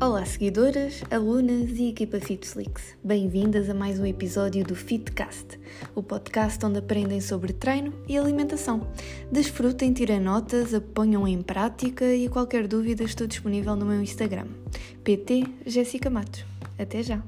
Olá, 0.00 0.24
seguidoras, 0.24 1.02
alunas 1.10 1.70
e 1.72 1.88
equipa 1.88 2.20
FitFlix. 2.20 2.96
Bem-vindas 3.02 3.68
a 3.68 3.74
mais 3.74 3.98
um 3.98 4.06
episódio 4.06 4.64
do 4.64 4.76
Fitcast, 4.76 5.58
o 5.92 6.04
podcast 6.04 6.64
onde 6.64 6.78
aprendem 6.78 7.20
sobre 7.20 7.52
treino 7.52 7.92
e 8.06 8.16
alimentação. 8.16 8.92
Desfrutem, 9.32 9.92
tirem 9.92 10.20
notas, 10.20 10.70
ponham 10.94 11.26
em 11.26 11.42
prática 11.42 12.14
e 12.14 12.28
qualquer 12.28 12.68
dúvida 12.68 13.02
estou 13.02 13.26
disponível 13.26 13.74
no 13.74 13.84
meu 13.84 14.00
Instagram, 14.00 14.46
PT 15.02 15.42
Jéssica 15.66 16.08
Matos. 16.08 16.44
Até 16.78 17.02
já! 17.02 17.20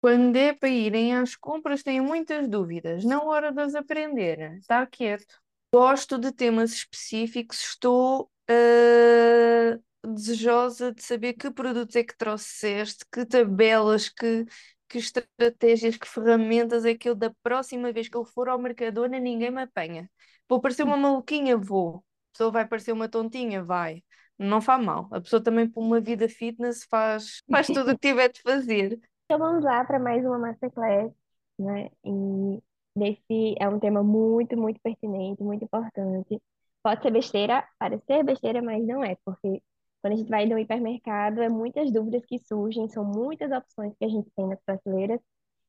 Quando 0.00 0.36
é 0.36 0.52
para 0.52 0.68
irem 0.68 1.12
às 1.12 1.34
compras, 1.34 1.82
tenho 1.82 2.04
muitas 2.04 2.48
dúvidas. 2.48 3.04
Na 3.04 3.20
hora 3.20 3.50
de 3.50 3.60
as 3.60 3.74
aprender, 3.74 4.58
está 4.58 4.86
quieto 4.86 5.34
gosto 5.72 6.18
de 6.18 6.32
temas 6.32 6.72
específicos, 6.72 7.60
estou 7.62 8.30
uh, 8.50 10.08
desejosa 10.14 10.92
de 10.92 11.02
saber 11.02 11.34
que 11.34 11.50
produtos 11.50 11.96
é 11.96 12.04
que 12.04 12.16
trouxeste, 12.16 13.04
que 13.12 13.24
tabelas, 13.26 14.08
que, 14.08 14.46
que 14.88 14.98
estratégias, 14.98 15.96
que 15.96 16.08
ferramentas 16.08 16.84
é 16.84 16.94
que 16.94 17.08
eu 17.08 17.14
da 17.14 17.30
próxima 17.42 17.92
vez 17.92 18.08
que 18.08 18.16
eu 18.16 18.24
for 18.24 18.48
ao 18.48 18.58
Mercadona 18.58 19.18
ninguém 19.18 19.50
me 19.50 19.62
apanha. 19.62 20.10
Vou 20.48 20.60
parecer 20.60 20.82
uma 20.84 20.96
maluquinha, 20.96 21.56
vou. 21.56 21.96
A 21.98 22.32
pessoa 22.32 22.50
vai 22.50 22.66
parecer 22.66 22.92
uma 22.92 23.08
tontinha, 23.08 23.62
vai. 23.62 24.02
Não 24.38 24.60
faz 24.62 24.82
mal. 24.82 25.08
A 25.12 25.20
pessoa 25.20 25.42
também, 25.42 25.68
por 25.68 25.82
uma 25.82 26.00
vida 26.00 26.28
fitness, 26.28 26.84
faz, 26.84 27.42
faz 27.50 27.66
tudo 27.66 27.90
o 27.90 27.98
que 27.98 28.08
tiver 28.08 28.30
de 28.30 28.40
fazer. 28.42 28.98
Então 29.30 29.38
vamos 29.40 29.62
lá 29.62 29.84
para 29.84 29.98
mais 29.98 30.24
uma 30.24 30.38
Masterclass, 30.38 31.12
né? 31.58 31.90
E 32.02 32.62
desse 32.98 33.54
é 33.60 33.68
um 33.68 33.78
tema 33.78 34.02
muito, 34.02 34.56
muito 34.56 34.80
pertinente, 34.80 35.42
muito 35.42 35.64
importante. 35.64 36.40
Pode 36.82 37.02
ser 37.02 37.10
besteira, 37.10 37.66
parecer 37.78 38.24
besteira, 38.24 38.62
mas 38.62 38.86
não 38.86 39.04
é, 39.04 39.16
porque 39.24 39.62
quando 40.02 40.14
a 40.14 40.16
gente 40.16 40.30
vai 40.30 40.46
no 40.46 40.58
hipermercado, 40.58 41.42
é 41.42 41.48
muitas 41.48 41.92
dúvidas 41.92 42.24
que 42.26 42.38
surgem, 42.38 42.88
são 42.88 43.04
muitas 43.04 43.50
opções 43.50 43.94
que 43.98 44.04
a 44.04 44.08
gente 44.08 44.30
tem 44.36 44.46
nas 44.46 44.60
prateleiras 44.64 45.20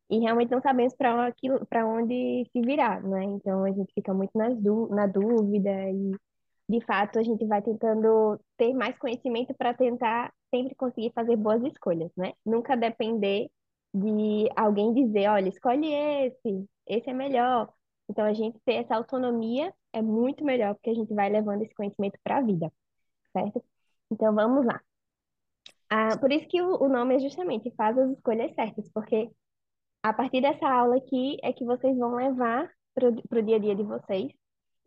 e 0.09 0.19
realmente 0.19 0.51
não 0.51 0.61
sabemos 0.61 0.95
para 0.95 1.87
onde 1.87 2.45
se 2.51 2.61
virar, 2.61 3.01
né? 3.03 3.23
Então 3.23 3.63
a 3.63 3.71
gente 3.71 3.93
fica 3.93 4.13
muito 4.13 4.31
nas 4.37 4.57
na 4.89 5.07
dúvida 5.07 5.69
e 5.91 6.11
de 6.67 6.85
fato 6.85 7.19
a 7.19 7.23
gente 7.23 7.45
vai 7.45 7.61
tentando 7.61 8.39
ter 8.57 8.73
mais 8.73 8.97
conhecimento 8.97 9.53
para 9.55 9.73
tentar 9.73 10.33
sempre 10.53 10.75
conseguir 10.75 11.11
fazer 11.13 11.35
boas 11.35 11.63
escolhas, 11.63 12.11
né? 12.17 12.33
Nunca 12.45 12.75
depender 12.75 13.49
de 13.93 14.49
alguém 14.55 14.93
dizer, 14.93 15.29
olha, 15.29 15.49
escolhe 15.49 15.93
esse, 15.93 16.65
esse 16.87 17.09
é 17.09 17.13
melhor. 17.13 17.73
Então, 18.09 18.25
a 18.25 18.33
gente 18.33 18.59
ter 18.65 18.75
essa 18.75 18.95
autonomia 18.95 19.73
é 19.93 20.01
muito 20.01 20.43
melhor, 20.43 20.75
porque 20.75 20.89
a 20.89 20.93
gente 20.95 21.13
vai 21.13 21.29
levando 21.29 21.61
esse 21.63 21.73
conhecimento 21.73 22.19
para 22.23 22.37
a 22.37 22.41
vida, 22.41 22.71
certo? 23.33 23.63
Então, 24.11 24.33
vamos 24.33 24.65
lá. 24.65 24.81
Ah, 25.89 26.17
por 26.19 26.31
isso 26.31 26.47
que 26.47 26.61
o, 26.61 26.87
nome 26.87 27.15
é 27.15 27.19
justamente 27.19 27.71
Faz 27.75 27.97
as 27.97 28.11
Escolhas 28.11 28.53
Certas, 28.53 28.89
porque 28.91 29.31
a 30.03 30.13
partir 30.13 30.41
dessa 30.41 30.67
aula 30.67 30.97
aqui 30.97 31.37
é 31.43 31.51
que 31.53 31.65
vocês 31.65 31.97
vão 31.97 32.15
levar 32.15 32.71
para 32.93 33.09
o 33.09 33.41
dia 33.41 33.55
a 33.57 33.59
dia 33.59 33.75
de 33.75 33.83
vocês 33.83 34.31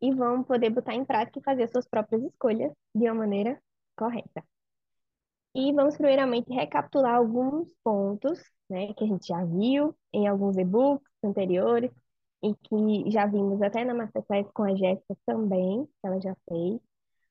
e 0.00 0.12
vão 0.12 0.42
poder 0.44 0.70
botar 0.70 0.94
em 0.94 1.04
prática 1.04 1.38
e 1.38 1.42
fazer 1.42 1.68
suas 1.68 1.88
próprias 1.88 2.22
escolhas 2.24 2.72
de 2.94 3.04
uma 3.04 3.14
maneira 3.14 3.60
correta. 3.96 4.44
E 5.54 5.72
vamos 5.72 5.96
primeiramente 5.96 6.52
recapitular 6.52 7.16
alguns 7.16 7.68
pontos 7.84 8.38
né, 8.70 8.92
que 8.94 9.04
a 9.04 9.06
gente 9.06 9.26
já 9.26 9.44
viu 9.44 9.94
em 10.12 10.26
alguns 10.26 10.56
e-books 10.56 11.06
anteriores 11.22 11.90
e 12.42 12.54
que 12.54 13.10
já 13.10 13.26
vimos 13.26 13.60
até 13.62 13.84
na 13.84 13.94
Masterclass 13.94 14.50
com 14.52 14.64
a 14.64 14.74
Jéssica 14.74 15.16
também, 15.26 15.84
que 15.84 16.06
ela 16.06 16.20
já 16.20 16.34
fez, 16.48 16.80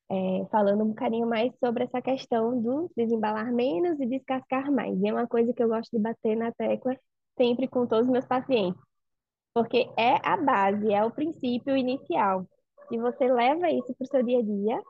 é, 0.09 0.45
falando 0.51 0.83
um 0.83 0.89
bocadinho 0.89 1.27
mais 1.27 1.51
sobre 1.59 1.83
essa 1.85 2.01
questão 2.01 2.61
do 2.61 2.91
desembalar 2.95 3.51
menos 3.51 3.99
e 3.99 4.05
descascar 4.05 4.71
mais. 4.71 4.97
E 5.01 5.07
é 5.07 5.13
uma 5.13 5.27
coisa 5.27 5.53
que 5.53 5.63
eu 5.63 5.67
gosto 5.69 5.91
de 5.91 5.99
bater 5.99 6.35
na 6.37 6.51
tecla 6.51 6.95
sempre 7.37 7.67
com 7.67 7.87
todos 7.87 8.05
os 8.05 8.11
meus 8.11 8.25
pacientes, 8.25 8.81
porque 9.53 9.89
é 9.97 10.15
a 10.23 10.37
base, 10.37 10.93
é 10.93 11.03
o 11.03 11.11
princípio 11.11 11.75
inicial. 11.75 12.45
Se 12.87 12.97
você 12.97 13.31
leva 13.31 13.69
isso 13.71 13.93
para 13.95 14.05
o 14.05 14.07
seu 14.07 14.23
dia 14.23 14.39
a 14.39 14.43
dia, 14.43 14.81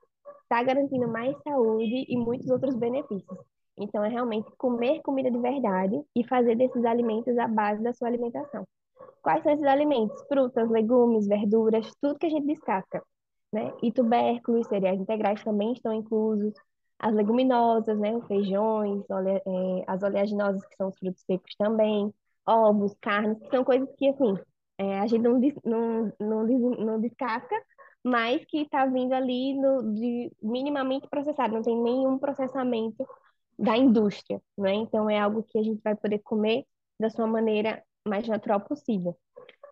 está 0.52 0.62
garantindo 0.62 1.08
mais 1.08 1.34
saúde 1.44 2.06
e 2.10 2.18
muitos 2.18 2.50
outros 2.50 2.76
benefícios. 2.76 3.38
Então, 3.78 4.04
é 4.04 4.10
realmente 4.10 4.52
comer 4.58 5.02
comida 5.02 5.32
de 5.32 5.40
verdade 5.40 5.98
e 6.14 6.28
fazer 6.28 6.56
desses 6.56 6.84
alimentos 6.84 7.38
a 7.38 7.48
base 7.48 7.82
da 7.82 7.94
sua 7.94 8.10
alimentação. 8.10 8.68
Quais 9.22 9.42
são 9.44 9.54
esses 9.54 9.66
alimentos? 9.66 10.22
Frutas, 10.28 10.70
legumes, 10.70 11.26
verduras, 11.26 11.90
tudo 12.02 12.20
que 12.20 12.26
a 12.26 12.30
gente 12.30 12.46
descasca. 12.48 13.02
Né? 13.54 13.74
E 13.82 13.92
tubérculos, 13.94 14.68
cereais 14.68 15.00
integrais 15.00 15.42
também 15.42 15.72
estão 15.72 15.94
inclusos. 15.94 16.54
As 17.00 17.14
leguminosas, 17.14 17.98
né? 17.98 18.20
Feijões, 18.28 19.04
é, 19.10 19.84
as 19.88 20.04
oleaginosas, 20.04 20.66
que 20.66 20.76
são 20.76 20.90
os 20.90 20.98
frutos 21.00 21.24
secos 21.24 21.56
também. 21.58 22.14
Ovos, 22.46 22.94
carnes, 23.02 23.40
que 23.40 23.50
são 23.50 23.64
coisas 23.64 23.90
que, 23.98 24.10
assim, 24.10 24.36
é, 24.78 25.00
a 25.00 25.08
gente 25.08 25.22
não, 25.22 25.40
não, 25.64 26.14
não, 26.20 26.46
não 26.46 27.00
descasca, 27.00 27.56
mas 28.04 28.44
que 28.46 28.62
está 28.62 28.86
vindo 28.86 29.14
ali 29.14 29.54
no, 29.54 29.94
de 29.94 30.32
minimamente 30.42 31.08
processado, 31.08 31.54
não 31.54 31.62
tem 31.62 31.80
nenhum 31.80 32.18
processamento 32.18 33.08
da 33.58 33.78
indústria, 33.78 34.42
né? 34.58 34.74
Então 34.74 35.10
é 35.10 35.20
algo 35.20 35.44
que 35.44 35.58
a 35.58 35.64
gente 35.64 35.82
vai 35.84 35.96
poder 35.96 36.20
comer 36.20 36.66
da 37.00 37.10
sua 37.10 37.28
maneira 37.28 37.84
mais 38.08 38.28
natural 38.28 38.62
possível. 38.62 39.16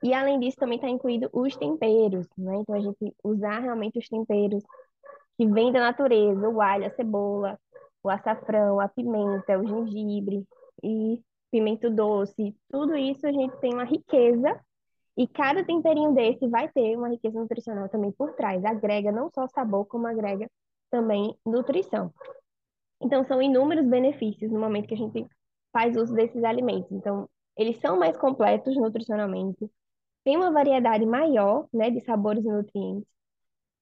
E 0.03 0.13
além 0.13 0.40
disso 0.40 0.57
também 0.57 0.78
está 0.78 0.88
incluído 0.88 1.29
os 1.34 1.56
temperos, 1.56 2.28
né? 2.38 2.57
Então 2.57 2.75
a 2.75 2.79
gente 2.79 3.16
usar 3.23 3.59
realmente 3.59 3.97
os 3.97 4.07
temperos 4.07 4.63
que 5.38 5.47
vêm 5.47 5.72
da 5.72 5.79
natureza, 5.79 6.50
o 6.50 6.61
alho, 6.61 6.85
a 6.85 6.91
cebola, 6.91 7.59
o 8.03 8.09
açafrão, 8.09 8.79
a 8.79 8.88
pimenta, 8.88 9.57
o 9.57 9.67
gengibre 9.67 10.46
e 10.84 11.22
pimento 11.51 11.90
doce, 11.90 12.56
tudo 12.69 12.96
isso 12.96 13.25
a 13.25 13.31
gente 13.31 13.57
tem 13.57 13.73
uma 13.73 13.84
riqueza 13.84 14.59
e 15.18 15.28
cada 15.28 15.64
temperinho 15.64 16.14
desse 16.14 16.47
vai 16.47 16.70
ter 16.70 16.96
uma 16.96 17.09
riqueza 17.09 17.40
nutricional 17.40 17.90
também 17.90 18.12
por 18.12 18.34
trás. 18.34 18.64
Agrega 18.64 19.12
não 19.12 19.30
só 19.30 19.47
sabor, 19.47 19.86
como 19.86 20.08
agrega 20.08 20.50
também 20.90 21.36
nutrição. 21.46 22.14
Então, 23.02 23.25
são 23.25 23.42
inúmeros 23.42 23.86
benefícios 23.86 24.52
no 24.52 24.59
momento 24.59 24.88
que 24.88 24.94
a 24.94 24.97
gente 24.97 25.25
faz 25.72 25.96
uso 25.96 26.14
desses 26.14 26.44
alimentos. 26.44 26.92
Então, 26.92 27.30
eles 27.56 27.80
são 27.80 27.97
mais 27.97 28.18
completos 28.18 28.75
nutricionalmente, 28.78 29.70
tem 30.24 30.38
uma 30.38 30.52
variedade 30.52 31.06
maior, 31.06 31.68
né, 31.74 31.90
de 31.90 32.02
sabores 32.02 32.44
e 32.46 32.47
nutrientes, 32.47 33.08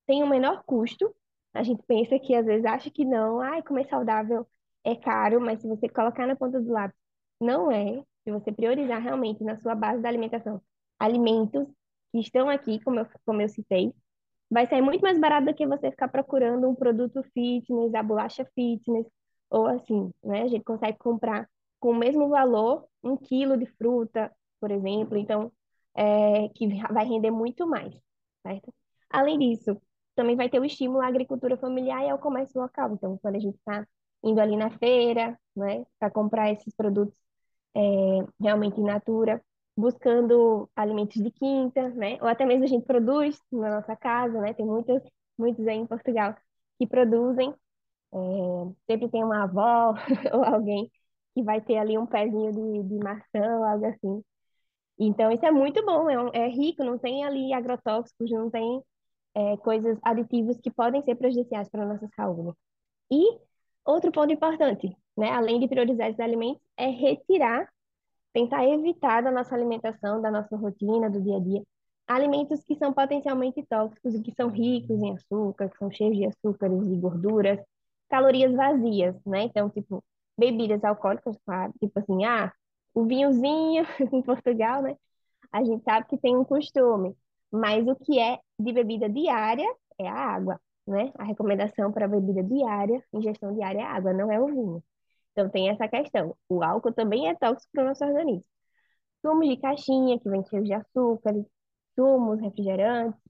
tem 0.08 0.24
um 0.24 0.30
menor 0.30 0.64
custo. 0.66 1.14
A 1.54 1.64
gente 1.64 1.84
pensa 1.88 2.20
que 2.20 2.36
às 2.36 2.46
vezes 2.46 2.66
acha 2.66 2.90
que 2.90 3.06
não, 3.06 3.42
ai, 3.42 3.62
comer 3.64 3.88
saudável 3.90 4.48
é 4.84 4.96
caro, 4.96 5.42
mas 5.42 5.62
se 5.62 5.68
você 5.68 5.90
colocar 5.90 6.28
na 6.28 6.36
ponta 6.36 6.60
do 6.62 6.72
lápis, 6.72 6.98
não 7.40 7.72
é. 7.72 8.04
Se 8.24 8.32
você 8.32 8.52
priorizar 8.52 9.02
realmente 9.02 9.44
na 9.44 9.58
sua 9.58 9.76
base 9.76 10.02
da 10.02 10.10
alimentação 10.10 10.62
alimentos 11.00 11.68
que 12.12 12.20
estão 12.20 12.50
aqui, 12.50 12.80
como 12.84 13.00
eu, 13.00 13.08
como 13.26 13.42
eu 13.42 13.50
citei, 13.50 13.94
vai 14.50 14.68
sair 14.68 14.82
muito 14.82 15.02
mais 15.02 15.20
barato 15.20 15.48
do 15.48 15.54
que 15.54 15.68
você 15.68 15.92
ficar 15.92 16.08
procurando 16.08 16.70
um 16.70 16.76
produto 16.76 17.24
fitness, 17.34 17.94
a 17.94 18.04
bolacha 18.04 18.46
fitness, 18.56 19.08
ou 19.50 19.68
assim, 19.68 20.12
né? 20.24 20.44
A 20.44 20.48
gente 20.48 20.64
consegue 20.64 20.98
comprar 20.98 21.50
com 21.80 21.92
o 21.92 21.96
mesmo 21.96 22.30
valor 22.30 22.86
um 23.04 23.18
quilo 23.18 23.58
de 23.58 23.66
fruta, 23.66 24.32
por 24.60 24.72
exemplo, 24.72 25.18
então, 25.18 25.52
é, 25.96 26.50
que 26.50 26.68
vai 26.92 27.06
render 27.06 27.32
muito 27.32 27.68
mais, 27.68 27.94
certo? 28.44 28.74
Além 29.10 29.38
disso, 29.40 29.80
também 30.16 30.36
vai 30.36 30.50
ter 30.50 30.60
o 30.60 30.66
estímulo 30.66 31.02
à 31.02 31.08
agricultura 31.08 31.58
familiar 31.58 32.04
e 32.04 32.10
ao 32.10 32.20
comércio 32.20 32.60
local. 32.60 32.94
Então, 32.94 33.18
quando 33.20 33.36
a 33.36 33.40
gente 33.40 33.56
está 33.56 33.88
indo 34.24 34.40
ali 34.42 34.58
na 34.58 34.70
feira, 34.72 35.40
né, 35.56 35.86
para 36.00 36.10
comprar 36.10 36.52
esses 36.52 36.76
produtos 36.76 37.18
é, 37.76 37.80
realmente 38.42 38.80
in 38.82 38.84
natura, 38.84 39.42
buscando 39.78 40.70
alimentos 40.76 41.22
de 41.22 41.32
quinta, 41.32 41.90
né? 41.90 42.18
Ou 42.22 42.28
até 42.28 42.46
mesmo 42.46 42.64
a 42.66 42.68
gente 42.68 42.86
produz 42.86 43.40
na 43.52 43.76
nossa 43.76 43.96
casa, 43.96 44.42
né? 44.42 44.54
Tem 44.54 44.66
muitos, 44.66 45.02
muitos 45.38 45.68
aí 45.68 45.78
em 45.78 45.88
Portugal 45.88 46.36
que 46.80 46.88
produzem. 46.88 47.54
É, 48.14 48.18
sempre 48.88 49.10
tem 49.10 49.24
uma 49.24 49.44
avó 49.44 49.94
ou 50.34 50.44
alguém 50.44 50.92
que 51.36 51.44
vai 51.44 51.62
ter 51.62 51.78
ali 51.78 51.98
um 51.98 52.06
pezinho 52.08 52.52
de, 52.52 52.90
de 52.90 52.98
maçã 52.98 53.58
ou 53.58 53.64
algo 53.66 53.86
assim. 53.86 54.24
Então, 55.00 55.32
isso 55.32 55.46
é 55.46 55.52
muito 55.52 55.86
bom, 55.86 56.10
é, 56.10 56.20
um, 56.20 56.30
é 56.34 56.48
rico, 56.50 56.84
não 56.84 56.98
tem 56.98 57.24
ali 57.26 57.54
agrotóxicos, 57.54 58.32
não 58.32 58.50
tem 58.50 58.82
é, 59.36 59.58
coisas 59.58 59.98
aditivas 60.04 60.58
que 60.60 60.72
podem 60.72 61.04
ser 61.04 61.16
prejudiciais 61.16 61.70
para 61.70 61.84
a 61.84 61.88
nossa 61.88 62.08
saúde. 62.16 62.58
E 63.12 63.40
outro 63.86 64.12
ponto 64.12 64.34
importante, 64.34 64.96
né, 65.18 65.32
além 65.32 65.60
de 65.60 65.68
priorizar 65.68 66.10
esses 66.10 66.20
alimentos, 66.20 66.62
é 66.78 66.88
retirar 66.88 67.70
tentar 68.38 68.64
evitar 68.68 69.24
da 69.24 69.32
nossa 69.32 69.56
alimentação, 69.56 70.22
da 70.22 70.30
nossa 70.30 70.56
rotina, 70.56 71.10
do 71.10 71.20
dia 71.20 71.38
a 71.38 71.40
dia, 71.40 71.64
alimentos 72.08 72.64
que 72.64 72.76
são 72.76 72.94
potencialmente 72.94 73.66
tóxicos 73.68 74.14
e 74.14 74.22
que 74.22 74.32
são 74.36 74.50
ricos 74.50 75.02
em 75.02 75.14
açúcar, 75.14 75.70
que 75.70 75.78
são 75.80 75.90
cheios 75.90 76.16
de 76.16 76.26
açúcares 76.26 76.80
e 76.84 76.98
gorduras, 76.98 77.60
calorias 78.08 78.54
vazias, 78.54 79.16
né? 79.26 79.44
Então, 79.44 79.70
tipo, 79.72 80.04
bebidas 80.38 80.84
alcoólicas, 80.84 81.36
claro, 81.46 81.74
tipo 81.80 82.00
assim, 82.00 82.26
ah, 82.26 82.54
o 82.94 83.06
vinhozinho 83.06 83.86
em 84.14 84.22
Portugal, 84.22 84.84
né? 84.84 84.96
A 85.52 85.64
gente 85.64 85.84
sabe 85.84 86.06
que 86.08 86.18
tem 86.18 86.36
um 86.38 86.44
costume, 86.46 87.16
mas 87.52 87.88
o 87.88 87.96
que 87.96 88.20
é 88.20 88.40
de 88.60 88.72
bebida 88.72 89.10
diária 89.10 89.68
é 90.00 90.08
a 90.08 90.14
água. 90.14 90.62
né? 90.86 91.12
A 91.18 91.24
recomendação 91.24 91.92
para 91.92 92.08
bebida 92.08 92.44
diária, 92.44 93.04
ingestão 93.14 93.54
diária 93.56 93.80
é 93.80 93.84
água, 93.84 94.14
não 94.14 94.32
é 94.32 94.40
o 94.40 94.46
vinho. 94.48 94.84
Então 95.38 95.50
tem 95.52 95.70
essa 95.70 95.88
questão. 95.88 96.36
O 96.50 96.64
álcool 96.64 96.92
também 96.92 97.30
é 97.30 97.36
tóxico 97.36 97.70
para 97.72 97.84
o 97.84 97.88
nosso 97.90 98.04
organismo. 98.04 98.44
Sumos 99.22 99.48
de 99.48 99.58
caixinha, 99.58 100.20
que 100.20 100.28
vem 100.28 100.44
cheios 100.46 100.66
de 100.66 100.74
açúcar, 100.74 101.34
sumos, 101.96 102.40
refrigerantes, 102.42 103.22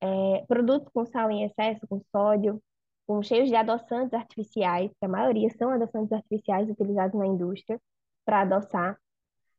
é, 0.00 0.44
produtos 0.48 0.88
com 0.92 1.06
sal 1.06 1.30
em 1.30 1.44
excesso, 1.44 1.86
com 1.88 2.00
sódio, 2.10 2.60
com 3.06 3.22
cheios 3.22 3.48
de 3.48 3.54
adoçantes 3.54 4.14
artificiais, 4.14 4.90
que 4.98 5.06
a 5.06 5.08
maioria 5.08 5.48
são 5.50 5.70
adoçantes 5.70 6.12
artificiais 6.12 6.68
utilizados 6.68 7.16
na 7.16 7.26
indústria 7.26 7.80
para 8.24 8.40
adoçar. 8.40 8.98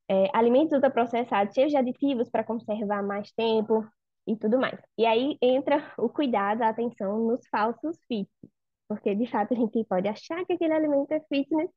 É, 0.09 0.29
alimentos 0.33 0.73
ultraprocessados, 0.73 1.55
cheios 1.55 1.71
de 1.71 1.77
aditivos 1.77 2.29
para 2.29 2.43
conservar 2.43 3.03
mais 3.03 3.31
tempo 3.31 3.87
e 4.27 4.35
tudo 4.35 4.59
mais. 4.59 4.79
E 4.97 5.05
aí 5.05 5.37
entra 5.41 5.93
o 5.97 6.09
cuidado, 6.09 6.61
a 6.61 6.69
atenção 6.69 7.25
nos 7.25 7.47
falsos 7.47 7.97
fitness, 8.07 8.51
porque 8.87 9.15
de 9.15 9.27
fato 9.27 9.53
a 9.53 9.57
gente 9.57 9.83
pode 9.85 10.07
achar 10.09 10.43
que 10.45 10.53
aquele 10.53 10.73
alimento 10.73 11.11
é 11.11 11.21
fitness, 11.21 11.69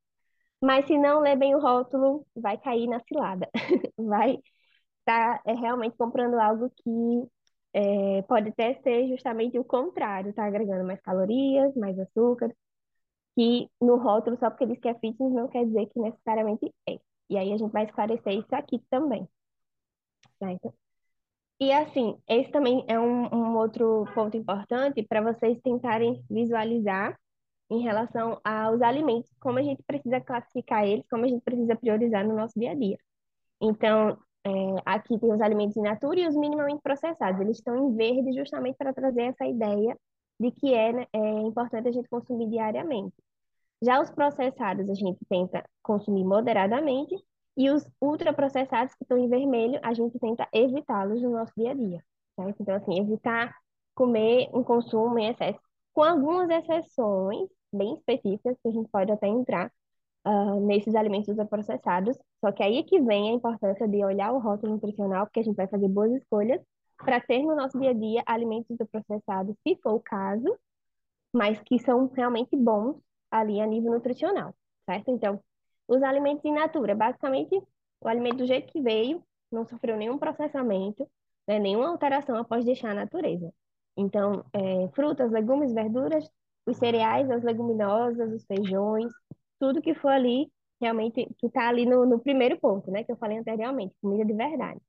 mas 0.62 0.86
se 0.86 0.98
não 0.98 1.20
ler 1.20 1.36
bem 1.36 1.54
o 1.54 1.60
rótulo, 1.60 2.26
vai 2.36 2.58
cair 2.58 2.88
na 2.88 3.00
cilada. 3.00 3.48
vai 3.96 4.32
estar 5.00 5.38
tá, 5.38 5.42
é, 5.46 5.54
realmente 5.54 5.96
comprando 5.96 6.34
algo 6.38 6.70
que 6.70 7.28
é, 7.72 8.22
pode 8.22 8.48
até 8.50 8.74
ser 8.82 9.08
justamente 9.08 9.58
o 9.58 9.64
contrário, 9.64 10.32
tá 10.34 10.44
agregando 10.46 10.84
mais 10.84 11.00
calorias, 11.00 11.74
mais 11.76 11.98
açúcar, 11.98 12.52
que 13.36 13.68
no 13.80 13.96
rótulo, 13.96 14.36
só 14.38 14.50
porque 14.50 14.66
diz 14.66 14.78
que 14.80 14.88
é 14.88 14.94
fitness, 14.94 15.32
não 15.32 15.48
quer 15.48 15.64
dizer 15.64 15.86
que 15.86 16.00
necessariamente 16.00 16.74
é. 16.88 16.98
E 17.30 17.36
aí 17.38 17.52
a 17.52 17.56
gente 17.56 17.72
vai 17.72 17.84
esclarecer 17.84 18.32
isso 18.34 18.54
aqui 18.54 18.80
também. 18.90 19.28
Certo? 20.38 20.74
E 21.60 21.72
assim, 21.72 22.16
esse 22.28 22.50
também 22.50 22.84
é 22.88 22.98
um, 22.98 23.26
um 23.34 23.56
outro 23.56 24.04
ponto 24.14 24.36
importante 24.36 25.02
para 25.02 25.20
vocês 25.20 25.60
tentarem 25.60 26.24
visualizar 26.30 27.18
em 27.70 27.80
relação 27.82 28.40
aos 28.42 28.80
alimentos, 28.80 29.30
como 29.40 29.58
a 29.58 29.62
gente 29.62 29.82
precisa 29.82 30.20
classificar 30.20 30.84
eles, 30.86 31.06
como 31.08 31.24
a 31.24 31.28
gente 31.28 31.42
precisa 31.42 31.76
priorizar 31.76 32.26
no 32.26 32.34
nosso 32.34 32.58
dia 32.58 32.72
a 32.72 32.74
dia. 32.74 32.98
Então, 33.60 34.18
é, 34.44 34.50
aqui 34.84 35.18
tem 35.18 35.32
os 35.32 35.40
alimentos 35.40 35.76
in 35.76 35.82
natura 35.82 36.20
e 36.20 36.28
os 36.28 36.36
minimamente 36.36 36.80
processados. 36.82 37.40
Eles 37.40 37.58
estão 37.58 37.76
em 37.76 37.94
verde 37.94 38.32
justamente 38.32 38.76
para 38.76 38.92
trazer 38.92 39.22
essa 39.22 39.44
ideia 39.46 39.96
de 40.40 40.50
que 40.52 40.72
é, 40.72 40.92
né, 40.92 41.06
é 41.12 41.40
importante 41.40 41.88
a 41.88 41.92
gente 41.92 42.08
consumir 42.08 42.48
diariamente. 42.48 43.14
Já 43.82 44.00
os 44.00 44.10
processados 44.10 44.88
a 44.88 44.94
gente 44.94 45.18
tenta 45.28 45.64
consumir 45.82 46.24
moderadamente 46.24 47.14
e 47.56 47.70
os 47.70 47.84
ultraprocessados 48.00 48.94
que 48.94 49.04
estão 49.04 49.18
em 49.18 49.28
vermelho 49.28 49.80
a 49.82 49.92
gente 49.92 50.18
tenta 50.18 50.48
evitá-los 50.52 51.20
no 51.20 51.30
nosso 51.30 51.52
dia 51.56 51.72
a 51.72 51.74
dia. 51.74 52.04
Certo? 52.36 52.56
Então, 52.60 52.74
assim, 52.76 53.00
evitar 53.00 53.54
comer 53.94 54.48
um 54.54 54.62
consumo 54.62 55.18
em 55.18 55.28
excesso, 55.28 55.60
com 55.98 56.04
algumas 56.04 56.48
exceções 56.48 57.48
bem 57.74 57.94
específicas 57.94 58.56
que 58.62 58.68
a 58.68 58.70
gente 58.70 58.88
pode 58.88 59.10
até 59.10 59.26
entrar, 59.26 59.68
uh, 60.24 60.64
nesses 60.64 60.94
alimentos 60.94 61.28
ultraprocessados. 61.28 62.16
Só 62.40 62.52
que 62.52 62.62
aí 62.62 62.78
é 62.78 62.84
que 62.84 63.00
vem 63.00 63.30
a 63.30 63.32
importância 63.32 63.88
de 63.88 64.04
olhar 64.04 64.30
o 64.32 64.38
rótulo 64.38 64.74
nutricional, 64.74 65.26
porque 65.26 65.40
a 65.40 65.42
gente 65.42 65.56
vai 65.56 65.66
fazer 65.66 65.88
boas 65.88 66.12
escolhas 66.12 66.60
para 66.98 67.20
ter 67.20 67.42
no 67.42 67.56
nosso 67.56 67.80
dia 67.80 67.90
a 67.90 67.94
dia 67.94 68.22
alimentos 68.26 68.70
ultraprocessados, 68.70 69.56
se 69.66 69.76
for 69.82 69.94
o 69.94 70.00
caso, 70.00 70.56
mas 71.32 71.60
que 71.62 71.80
são 71.80 72.06
realmente 72.14 72.56
bons 72.56 72.94
ali 73.28 73.60
a 73.60 73.66
nível 73.66 73.90
nutricional, 73.90 74.54
certo? 74.86 75.10
Então, 75.10 75.40
os 75.88 76.00
alimentos 76.00 76.44
in 76.44 76.52
natura, 76.52 76.94
basicamente, 76.94 77.60
o 78.00 78.06
alimento 78.06 78.36
do 78.36 78.46
jeito 78.46 78.70
que 78.72 78.80
veio, 78.80 79.20
não 79.50 79.66
sofreu 79.66 79.96
nenhum 79.96 80.16
processamento, 80.16 81.08
né, 81.44 81.58
nenhuma 81.58 81.88
alteração 81.88 82.36
após 82.36 82.64
deixar 82.64 82.92
a 82.92 82.94
natureza. 82.94 83.52
Então, 83.98 84.44
é, 84.52 84.88
frutas, 84.94 85.32
legumes, 85.32 85.72
verduras, 85.72 86.30
os 86.64 86.76
cereais, 86.76 87.28
as 87.28 87.42
leguminosas, 87.42 88.32
os 88.32 88.44
feijões, 88.46 89.12
tudo 89.58 89.82
que 89.82 89.92
for 89.92 90.10
ali, 90.10 90.48
realmente, 90.80 91.28
que 91.36 91.48
está 91.48 91.68
ali 91.68 91.84
no, 91.84 92.06
no 92.06 92.20
primeiro 92.20 92.56
ponto, 92.60 92.88
né, 92.92 93.02
que 93.02 93.10
eu 93.10 93.16
falei 93.16 93.38
anteriormente, 93.38 93.96
comida 94.00 94.24
de 94.24 94.32
verdade. 94.32 94.80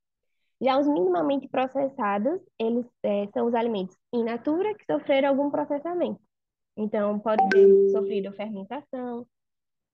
Já 0.61 0.77
os 0.77 0.87
minimamente 0.87 1.47
processados, 1.47 2.39
eles 2.59 2.85
é, 3.01 3.27
são 3.33 3.47
os 3.47 3.55
alimentos 3.55 3.97
in 4.13 4.23
natura 4.23 4.75
que 4.75 4.85
sofreram 4.85 5.29
algum 5.29 5.49
processamento. 5.49 6.21
Então, 6.77 7.17
pode 7.19 7.41
ter 7.49 7.89
sofrido 7.89 8.31
fermentação. 8.33 9.25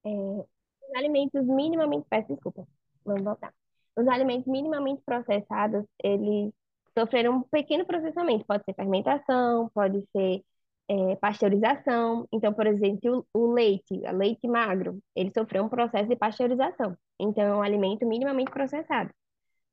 É, 0.04 0.10
os 0.10 0.96
alimentos 0.96 1.46
minimamente, 1.46 2.06
peço 2.10 2.34
desculpa, 2.34 2.68
vamos 3.06 3.24
voltar. 3.24 3.54
Os 3.96 4.08
alimentos 4.10 4.48
minimamente 4.48 5.02
processados, 5.06 5.86
eles 6.04 6.52
sofreram 6.98 7.38
um 7.38 7.42
pequeno 7.44 7.86
processamento. 7.86 8.46
Pode 8.46 8.64
ser 8.64 8.74
fermentação, 8.74 9.70
pode 9.74 10.02
ser 10.12 10.42
é, 10.88 11.16
pasteurização. 11.18 12.28
Então, 12.32 12.54
por 12.54 12.68
exemplo, 12.68 13.26
o, 13.34 13.52
leite, 13.52 13.94
o 13.94 14.12
leite 14.16 14.48
magro, 14.48 15.00
ele 15.16 15.32
sofreu 15.32 15.64
um 15.64 15.70
processo 15.70 16.08
de 16.10 16.16
pasteurização. 16.16 16.96
Então, 17.20 17.44
é 17.44 17.56
um 17.56 17.62
alimento 17.62 18.06
minimamente 18.06 18.52
processado. 18.52 19.12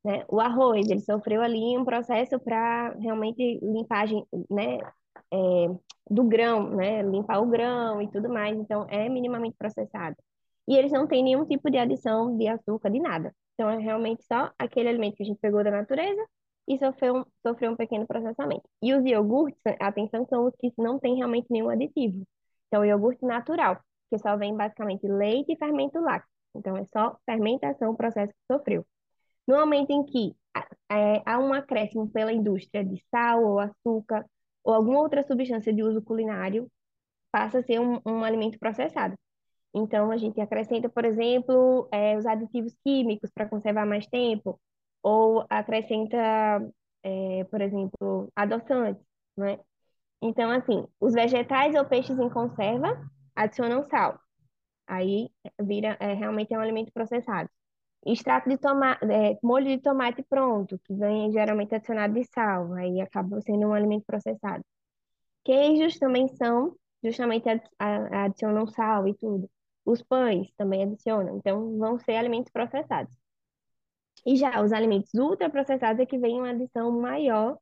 Né? 0.04 0.24
O 0.28 0.40
arroz, 0.40 0.88
ele 0.88 1.00
sofreu 1.00 1.42
ali 1.42 1.78
um 1.78 1.84
processo 1.84 2.38
para 2.40 2.90
realmente 2.98 3.60
limpagem, 3.62 4.26
né? 4.50 4.78
É, 5.32 5.66
do 6.10 6.24
grão, 6.24 6.70
né? 6.70 7.02
Limpar 7.02 7.40
o 7.40 7.46
grão 7.46 8.02
e 8.02 8.10
tudo 8.10 8.28
mais. 8.28 8.58
Então, 8.58 8.86
é 8.90 9.08
minimamente 9.08 9.56
processado. 9.56 10.16
E 10.68 10.76
eles 10.76 10.92
não 10.92 11.06
têm 11.06 11.22
nenhum 11.22 11.44
tipo 11.44 11.70
de 11.70 11.78
adição 11.78 12.36
de 12.36 12.48
açúcar, 12.48 12.90
de 12.90 13.00
nada. 13.00 13.34
Então, 13.54 13.70
é 13.70 13.78
realmente 13.78 14.24
só 14.24 14.50
aquele 14.58 14.88
alimento 14.88 15.16
que 15.16 15.22
a 15.22 15.26
gente 15.26 15.40
pegou 15.40 15.62
da 15.62 15.70
natureza 15.70 16.22
e 16.68 16.78
sofreu 16.78 17.16
um, 17.16 17.24
sofreu 17.46 17.72
um 17.72 17.76
pequeno 17.76 18.06
processamento. 18.06 18.68
E 18.82 18.94
os 18.94 19.04
iogurtes, 19.04 19.60
atenção, 19.80 20.26
são 20.28 20.46
os 20.46 20.54
que 20.56 20.72
não 20.78 20.98
têm 20.98 21.16
realmente 21.16 21.46
nenhum 21.50 21.68
aditivo. 21.68 22.24
Então, 22.68 22.82
o 22.82 22.84
iogurte 22.84 23.24
natural, 23.24 23.80
que 24.10 24.18
só 24.18 24.36
vem 24.36 24.56
basicamente 24.56 25.06
leite 25.06 25.52
e 25.52 25.56
fermento 25.56 26.00
lácteo. 26.00 26.30
Então, 26.54 26.76
é 26.76 26.84
só 26.86 27.16
fermentação, 27.26 27.90
o 27.90 27.96
processo 27.96 28.32
que 28.32 28.54
sofreu. 28.54 28.86
No 29.46 29.56
momento 29.56 29.90
em 29.90 30.04
que 30.04 30.34
é, 30.90 31.22
há 31.26 31.38
um 31.38 31.52
acréscimo 31.52 32.08
pela 32.10 32.32
indústria 32.32 32.84
de 32.84 33.02
sal 33.10 33.42
ou 33.42 33.58
açúcar 33.58 34.24
ou 34.64 34.74
alguma 34.74 35.00
outra 35.00 35.24
substância 35.24 35.72
de 35.72 35.82
uso 35.82 36.02
culinário, 36.02 36.70
passa 37.32 37.58
a 37.58 37.62
ser 37.62 37.80
um, 37.80 38.00
um 38.06 38.22
alimento 38.22 38.58
processado. 38.58 39.14
Então, 39.74 40.10
a 40.10 40.16
gente 40.16 40.40
acrescenta, 40.40 40.88
por 40.88 41.04
exemplo, 41.04 41.88
é, 41.90 42.16
os 42.16 42.26
aditivos 42.26 42.74
químicos 42.84 43.30
para 43.34 43.48
conservar 43.48 43.86
mais 43.86 44.06
tempo, 44.06 44.60
ou 45.02 45.44
acrescenta, 45.50 46.16
é, 47.02 47.44
por 47.44 47.60
exemplo, 47.60 48.30
adoçantes, 48.36 49.02
né? 49.36 49.58
Então, 50.22 50.50
assim, 50.50 50.86
os 51.00 51.14
vegetais 51.14 51.74
ou 51.74 51.84
peixes 51.86 52.18
em 52.18 52.30
conserva 52.30 52.96
adicionam 53.34 53.84
sal. 53.84 54.18
Aí 54.86 55.30
vira, 55.60 55.96
é, 56.00 56.14
realmente 56.14 56.54
é 56.54 56.58
um 56.58 56.62
alimento 56.62 56.92
processado. 56.92 57.50
Extrato 58.06 58.48
de 58.48 58.58
tomate, 58.58 59.04
é, 59.06 59.38
molho 59.42 59.66
de 59.66 59.78
tomate 59.80 60.22
pronto, 60.24 60.78
que 60.84 60.94
vem 60.94 61.32
geralmente 61.32 61.74
adicionado 61.74 62.14
de 62.14 62.24
sal, 62.24 62.72
aí 62.74 63.00
acaba 63.00 63.40
sendo 63.42 63.68
um 63.68 63.74
alimento 63.74 64.04
processado. 64.06 64.64
Queijos 65.44 65.98
também 65.98 66.28
são, 66.28 66.76
justamente 67.02 67.48
adicionam 67.78 68.66
sal 68.66 69.06
e 69.08 69.14
tudo. 69.14 69.50
Os 69.84 70.02
pães 70.02 70.52
também 70.56 70.82
adicionam, 70.84 71.38
então 71.38 71.78
vão 71.78 71.98
ser 71.98 72.16
alimentos 72.16 72.52
processados. 72.52 73.21
E 74.24 74.36
já 74.36 74.62
os 74.62 74.72
alimentos 74.72 75.12
ultraprocessados 75.14 76.00
é 76.00 76.06
que 76.06 76.18
vem 76.18 76.38
uma 76.38 76.50
adição 76.50 76.90
maior 76.92 77.58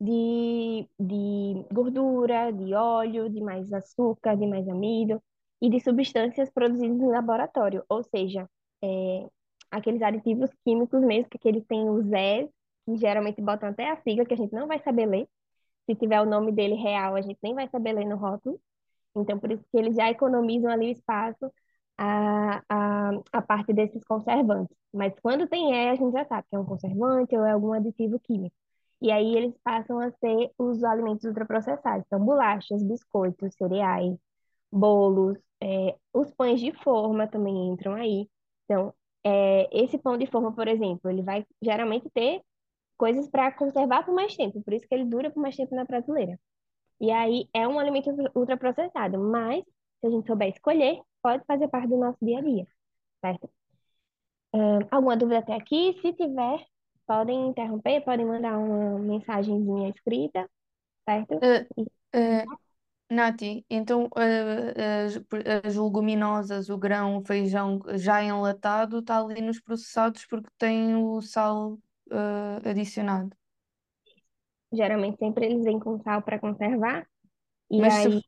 de, 0.00 0.88
de 0.98 1.64
gordura, 1.72 2.52
de 2.52 2.74
óleo, 2.74 3.28
de 3.28 3.40
mais 3.40 3.72
açúcar, 3.72 4.36
de 4.36 4.46
mais 4.46 4.68
amido 4.68 5.22
e 5.60 5.68
de 5.70 5.80
substâncias 5.80 6.50
produzidas 6.50 7.00
em 7.00 7.08
laboratório, 7.08 7.84
ou 7.88 8.02
seja, 8.04 8.48
é, 8.82 9.26
aqueles 9.70 10.02
aditivos 10.02 10.50
químicos 10.64 11.02
mesmo, 11.02 11.28
que 11.30 11.48
eles 11.48 11.64
têm 11.66 11.88
os 11.90 12.06
Zés, 12.06 12.48
que 12.86 12.96
geralmente 12.96 13.42
botam 13.42 13.68
até 13.70 13.90
a 13.90 13.96
sigla, 14.02 14.24
que 14.24 14.34
a 14.34 14.36
gente 14.36 14.52
não 14.52 14.66
vai 14.68 14.78
saber 14.80 15.06
ler. 15.06 15.28
Se 15.86 15.96
tiver 15.96 16.20
o 16.20 16.26
nome 16.26 16.52
dele 16.52 16.74
real, 16.74 17.16
a 17.16 17.20
gente 17.20 17.38
nem 17.42 17.54
vai 17.54 17.68
saber 17.68 17.92
ler 17.92 18.06
no 18.06 18.16
rótulo. 18.16 18.60
Então, 19.16 19.38
por 19.38 19.50
isso 19.50 19.64
que 19.70 19.78
eles 19.78 19.96
já 19.96 20.10
economizam 20.10 20.70
ali 20.70 20.88
o 20.88 20.92
espaço 20.92 21.52
a, 21.98 22.62
a, 22.68 23.10
a 23.32 23.42
parte 23.42 23.72
desses 23.72 24.04
conservantes. 24.04 24.76
Mas 24.94 25.14
quando 25.20 25.48
tem 25.48 25.72
E, 25.72 25.88
a 25.90 25.94
gente 25.96 26.12
já 26.12 26.24
sabe 26.26 26.46
que 26.48 26.56
é 26.56 26.58
um 26.58 26.64
conservante 26.64 27.36
ou 27.36 27.44
é 27.44 27.52
algum 27.52 27.72
aditivo 27.72 28.18
químico. 28.20 28.56
E 29.00 29.10
aí 29.12 29.36
eles 29.36 29.54
passam 29.62 30.00
a 30.00 30.10
ser 30.12 30.50
os 30.58 30.82
alimentos 30.84 31.24
ultraprocessados. 31.24 32.04
Então, 32.06 32.24
bolachas, 32.24 32.82
biscoitos, 32.82 33.54
cereais, 33.54 34.16
bolos, 34.72 35.38
é, 35.62 35.96
os 36.12 36.30
pães 36.32 36.60
de 36.60 36.72
forma 36.72 37.26
também 37.28 37.68
entram 37.68 37.94
aí. 37.94 38.28
Então, 38.64 38.94
é, 39.24 39.68
esse 39.72 39.98
pão 39.98 40.16
de 40.18 40.26
forma, 40.26 40.52
por 40.54 40.68
exemplo, 40.68 41.10
ele 41.10 41.22
vai 41.22 41.46
geralmente 41.62 42.08
ter 42.10 42.42
coisas 42.96 43.28
para 43.30 43.52
conservar 43.52 44.04
por 44.04 44.14
mais 44.14 44.36
tempo, 44.36 44.62
por 44.62 44.72
isso 44.74 44.86
que 44.88 44.94
ele 44.94 45.04
dura 45.04 45.30
por 45.30 45.40
mais 45.40 45.56
tempo 45.56 45.74
na 45.74 45.86
prateleira. 45.86 46.38
E 47.00 47.10
aí 47.12 47.48
é 47.54 47.66
um 47.68 47.78
alimento 47.78 48.10
ultraprocessado, 48.34 49.18
mas 49.18 49.64
se 50.00 50.06
a 50.06 50.10
gente 50.10 50.26
souber 50.26 50.48
escolher, 50.48 51.00
pode 51.22 51.44
fazer 51.44 51.68
parte 51.68 51.88
do 51.88 51.96
nosso 51.96 52.18
dia 52.22 52.38
a 52.38 52.42
dia, 52.42 52.66
certo? 53.20 53.50
Uh, 54.54 54.80
alguma 54.90 55.16
dúvida 55.16 55.40
até 55.40 55.54
aqui? 55.54 55.98
Se 56.00 56.12
tiver, 56.12 56.64
podem 57.06 57.48
interromper, 57.48 58.02
podem 58.02 58.26
mandar 58.26 58.58
uma 58.58 58.98
mensagenzinha 58.98 59.90
escrita, 59.90 60.48
certo? 61.04 61.34
Uh, 61.34 61.82
uh, 61.82 62.58
Nati, 63.10 63.64
então 63.70 64.08
eh, 64.16 65.04
as, 65.06 65.16
as 65.64 65.76
leguminosas, 65.76 66.68
o 66.68 66.76
grão, 66.76 67.16
o 67.16 67.24
feijão 67.24 67.80
já 67.94 68.22
enlatado 68.22 68.98
está 68.98 69.18
ali 69.18 69.40
nos 69.40 69.58
processados 69.58 70.26
porque 70.26 70.50
tem 70.58 70.94
o 70.94 71.22
sal 71.22 71.78
adicionado. 72.64 73.34
Geralmente 74.70 75.16
sempre 75.18 75.46
eles 75.46 75.64
vêm 75.64 75.78
com 75.78 75.98
sal 76.02 76.20
para 76.20 76.38
conservar 76.38 77.06
e 77.70 77.80
Mas 77.80 77.94
se, 77.94 78.08
aí 78.08 78.22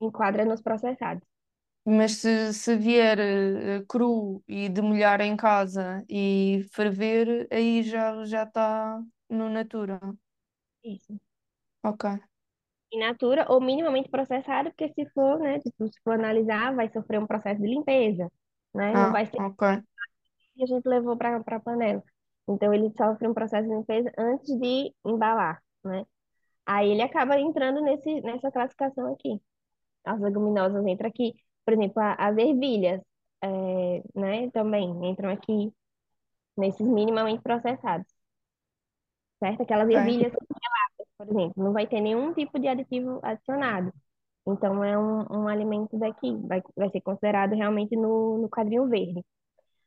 enquadra 0.00 0.46
nos 0.46 0.62
processados. 0.62 1.22
Mas 1.84 2.12
se, 2.18 2.52
se 2.54 2.76
vier 2.76 3.18
eh, 3.20 3.84
cru 3.88 4.42
e 4.48 4.68
demolhar 4.68 5.20
em 5.20 5.36
casa 5.36 6.04
e 6.08 6.66
ferver, 6.72 7.48
aí 7.52 7.82
já 7.82 8.24
já 8.24 8.44
está 8.44 9.00
no 9.28 9.48
natura. 9.50 10.00
Isso. 10.84 11.18
Ok. 11.82 12.04
In 12.92 13.00
natura 13.00 13.44
ou 13.52 13.60
minimamente 13.60 14.08
processado, 14.08 14.70
porque 14.70 14.88
se 14.94 15.04
for, 15.10 15.38
né, 15.40 15.58
tipo, 15.60 15.86
se 15.88 16.00
for 16.02 16.14
analisar, 16.14 16.74
vai 16.74 16.88
sofrer 16.90 17.18
um 17.20 17.26
processo 17.26 17.60
de 17.60 17.66
limpeza, 17.68 18.30
né? 18.74 18.96
Não 18.96 19.10
Ah, 19.10 19.10
vai 19.10 19.26
ser 19.26 19.38
ok. 19.38 19.84
que 20.54 20.62
a 20.62 20.66
gente 20.66 20.86
levou 20.88 21.16
para 21.16 21.42
para 21.42 21.56
a 21.56 21.60
panela. 21.60 22.02
Então 22.48 22.72
ele 22.74 22.90
sofre 22.96 23.26
um 23.28 23.34
processo 23.34 23.68
de 23.68 23.74
limpeza 23.74 24.12
antes 24.18 24.46
de 24.60 24.94
embalar, 25.04 25.62
né? 25.84 26.04
Aí 26.66 26.90
ele 26.90 27.02
acaba 27.02 27.38
entrando 27.40 27.80
nesse, 27.82 28.22
nessa 28.22 28.50
classificação 28.52 29.12
aqui. 29.14 29.40
As 30.04 30.20
leguminosas 30.20 30.86
entram 30.86 31.08
aqui. 31.08 31.34
Por 31.64 31.74
exemplo, 31.74 32.02
as 32.18 32.36
ervilhas, 32.36 33.00
é, 33.42 34.02
né, 34.14 34.50
também 34.52 34.84
entram 35.10 35.30
aqui 35.30 35.72
nesses 36.56 36.86
minimamente 36.86 37.42
processados, 37.42 38.06
certo? 39.38 39.62
Aquelas 39.62 39.88
Ok. 39.88 39.94
ervilhas, 39.96 40.32
por 41.18 41.28
exemplo, 41.28 41.54
não 41.64 41.72
vai 41.72 41.86
ter 41.86 42.00
nenhum 42.00 42.34
tipo 42.34 42.58
de 42.58 42.68
aditivo 42.68 43.20
adicionado. 43.22 43.92
Então 44.46 44.84
é 44.84 44.98
um, 44.98 45.26
um 45.44 45.48
alimento 45.48 45.98
daqui, 45.98 46.36
vai, 46.46 46.62
vai 46.76 46.90
ser 46.90 47.00
considerado 47.02 47.54
realmente 47.54 47.96
no, 47.96 48.38
no 48.38 48.50
quadrinho 48.50 48.88
verde. 48.88 49.24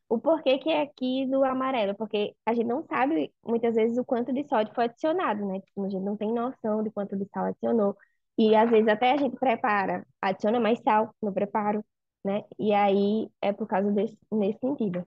O 0.10 0.20
porquê 0.20 0.58
que 0.60 0.70
é 0.70 0.82
aqui 0.84 1.28
do 1.28 1.44
amarelo? 1.44 1.96
Porque 1.96 2.36
a 2.46 2.54
gente 2.54 2.68
não 2.68 2.86
sabe 2.86 3.34
muitas 3.46 3.76
vezes 3.76 3.98
o 3.98 4.06
quanto 4.06 4.34
de 4.34 4.48
sódio 4.48 4.74
foi 4.76 4.86
adicionado, 4.86 5.46
né? 5.46 5.62
Tipo, 5.62 5.86
a 5.86 5.90
gente 5.90 6.04
não 6.04 6.18
tem 6.18 6.34
noção 6.34 6.84
de 6.84 6.92
quanto 6.92 7.18
de 7.18 7.26
sal 7.34 7.46
adicionou. 7.48 7.98
E 8.38 8.56
às 8.56 8.70
vezes 8.70 8.88
até 8.88 9.14
a 9.14 9.18
gente 9.18 9.36
prepara, 9.38 10.06
adiciona 10.22 10.60
mais 10.60 10.80
sal 10.82 11.14
no 11.22 11.34
preparo, 11.34 11.84
né? 12.26 12.44
E 12.60 12.74
aí 12.74 13.30
é 13.42 13.52
por 13.54 13.68
causa 13.68 13.92
desse, 13.92 14.18
nesse 14.32 14.60
sentido. 14.60 15.06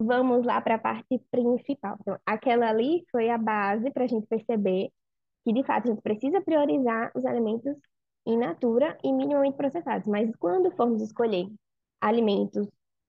Vamos 0.00 0.46
lá 0.46 0.60
para 0.60 0.76
a 0.76 0.78
parte 0.78 1.18
principal. 1.30 1.96
Então, 2.00 2.16
aquela 2.24 2.68
ali 2.68 3.04
foi 3.10 3.30
a 3.30 3.36
base 3.36 3.90
para 3.90 4.04
a 4.04 4.06
gente 4.06 4.28
perceber 4.28 4.90
que, 5.44 5.52
de 5.52 5.64
fato, 5.64 5.88
a 5.88 5.90
gente 5.90 6.02
precisa 6.02 6.40
priorizar 6.40 7.10
os 7.16 7.24
alimentos 7.24 7.76
in 8.24 8.38
natura 8.38 8.96
e 9.02 9.12
minimamente 9.12 9.56
processados. 9.56 10.06
Mas 10.06 10.30
quando 10.36 10.70
formos 10.76 11.02
escolher 11.02 11.48
alimentos 12.00 12.68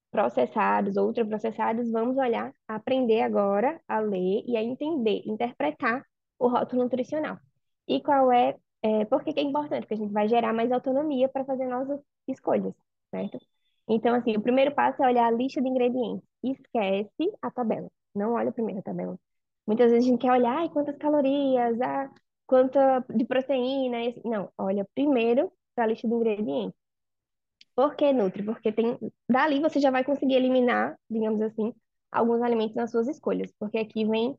processados 0.09 0.97
ou 0.97 1.07
ultraprocessados, 1.07 1.91
vamos 1.91 2.17
olhar, 2.17 2.51
aprender 2.67 3.21
agora 3.21 3.79
a 3.87 3.99
ler 3.99 4.43
e 4.47 4.57
a 4.57 4.63
entender, 4.63 5.21
interpretar 5.27 6.03
o 6.39 6.47
rótulo 6.47 6.83
nutricional. 6.83 7.37
E 7.87 8.01
qual 8.01 8.31
é, 8.31 8.55
é 8.81 9.05
por 9.05 9.23
que 9.23 9.33
que 9.33 9.39
é 9.39 9.43
importante? 9.43 9.81
Porque 9.81 9.95
a 9.95 9.97
gente 9.97 10.13
vai 10.13 10.27
gerar 10.27 10.53
mais 10.53 10.71
autonomia 10.71 11.27
para 11.29 11.45
fazer 11.45 11.67
nossas 11.67 11.99
escolhas, 12.27 12.73
certo? 13.11 13.39
Então, 13.87 14.13
assim, 14.15 14.37
o 14.37 14.41
primeiro 14.41 14.73
passo 14.73 15.03
é 15.03 15.07
olhar 15.07 15.25
a 15.25 15.31
lista 15.31 15.61
de 15.61 15.67
ingredientes. 15.67 16.23
Esquece 16.43 17.31
a 17.41 17.51
tabela. 17.51 17.89
Não 18.15 18.33
olha 18.33 18.51
primeiro 18.51 18.79
a 18.79 18.83
tabela. 18.83 19.19
Muitas 19.65 19.91
vezes 19.91 20.07
a 20.07 20.11
gente 20.11 20.21
quer 20.21 20.31
olhar, 20.31 20.57
ai, 20.57 20.69
quantas 20.69 20.97
calorias, 20.97 21.79
ah, 21.81 22.09
quanta 22.47 23.03
de 23.09 23.25
proteína. 23.25 23.97
Não, 24.23 24.51
olha 24.57 24.87
primeiro 24.95 25.51
para 25.75 25.85
a 25.85 25.87
lista 25.87 26.07
de 26.07 26.13
ingredientes. 26.13 26.79
Por 27.75 27.95
que 27.95 28.11
nutri? 28.13 28.43
Porque 28.43 28.71
tem, 28.71 28.97
dali 29.29 29.59
você 29.59 29.79
já 29.79 29.89
vai 29.91 30.03
conseguir 30.03 30.35
eliminar, 30.35 30.97
digamos 31.09 31.41
assim, 31.41 31.73
alguns 32.11 32.41
alimentos 32.41 32.75
nas 32.75 32.91
suas 32.91 33.07
escolhas. 33.07 33.51
Porque 33.59 33.77
aqui 33.77 34.05
vem 34.05 34.37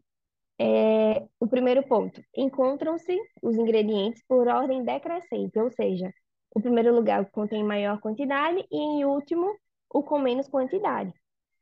é, 0.61 1.27
o 1.41 1.49
primeiro 1.49 1.83
ponto. 1.89 2.23
Encontram-se 2.37 3.19
os 3.43 3.57
ingredientes 3.57 4.23
por 4.29 4.47
ordem 4.47 4.85
decrescente, 4.85 5.59
ou 5.59 5.71
seja, 5.71 6.13
o 6.55 6.61
primeiro 6.61 6.95
lugar 6.95 7.25
contém 7.31 7.65
maior 7.65 7.99
quantidade 8.01 8.67
e, 8.71 8.77
em 8.77 9.05
último, 9.07 9.57
o 9.89 10.03
com 10.03 10.19
menos 10.19 10.49
quantidade. 10.49 11.13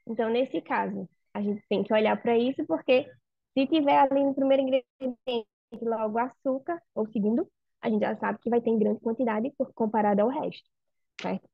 Então, 0.07 0.29
nesse 0.29 0.61
caso, 0.61 1.09
a 1.33 1.41
gente 1.41 1.63
tem 1.69 1.85
que 1.85 1.95
olhar 1.95 2.21
para 2.21 2.37
isso, 2.37 2.67
porque 2.67 3.07
se 3.55 3.67
tiver 3.69 3.99
ali 3.99 4.25
no 4.25 4.35
primeiro 4.35 4.65
ingrediente 4.65 5.49
logo 5.83 6.19
açúcar, 6.19 6.83
ou 6.95 7.07
segundo, 7.07 7.47
a 7.81 7.89
gente 7.89 8.01
já 8.01 8.17
sabe 8.17 8.41
que 8.41 8.51
vai 8.51 8.61
ter 8.61 8.71
em 8.71 8.79
grande 8.81 9.01
quantidade 9.01 9.53
comparado 9.75 10.23
ao 10.23 10.29
resto, 10.29 10.69
certo? 11.21 11.49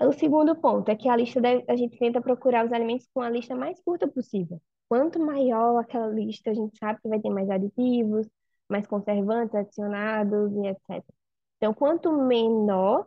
O 0.00 0.12
segundo 0.12 0.56
ponto 0.56 0.88
é 0.90 0.96
que 0.96 1.08
a 1.08 1.16
lista 1.16 1.40
deve- 1.40 1.64
a 1.68 1.76
gente 1.76 1.98
tenta 1.98 2.20
procurar 2.20 2.64
os 2.66 2.72
alimentos 2.72 3.08
com 3.12 3.20
a 3.20 3.30
lista 3.30 3.54
mais 3.56 3.80
curta 3.82 4.06
possível. 4.06 4.60
Quanto 4.88 5.18
maior 5.20 5.78
aquela 5.78 6.08
lista, 6.08 6.50
a 6.50 6.54
gente 6.54 6.76
sabe 6.78 7.00
que 7.02 7.08
vai 7.08 7.20
ter 7.20 7.30
mais 7.30 7.48
aditivos, 7.50 8.28
mais 8.68 8.86
conservantes 8.86 9.54
adicionados 9.54 10.52
e 10.52 10.66
etc. 10.68 11.04
Então, 11.56 11.74
quanto 11.74 12.12
menor, 12.12 13.06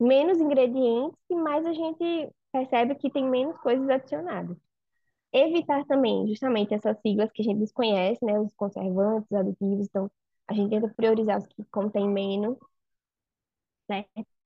menos 0.00 0.38
ingredientes 0.40 1.18
e 1.30 1.36
mais 1.36 1.66
a 1.66 1.72
gente 1.72 2.30
percebe 2.52 2.94
que 2.96 3.10
tem 3.10 3.28
menos 3.28 3.58
coisas 3.58 3.88
adicionadas. 3.88 4.56
Evitar 5.32 5.84
também, 5.86 6.26
justamente, 6.28 6.74
essas 6.74 6.98
siglas 7.00 7.30
que 7.32 7.42
a 7.42 7.44
gente 7.44 7.60
desconhece, 7.60 8.24
né? 8.24 8.38
Os 8.40 8.54
conservantes, 8.54 9.32
aditivos. 9.32 9.86
Então, 9.88 10.10
a 10.48 10.54
gente 10.54 10.70
tenta 10.70 10.88
priorizar 10.94 11.38
os 11.38 11.46
que 11.48 11.64
contêm 11.66 12.08
menos, 12.08 12.58
certo? 13.86 14.37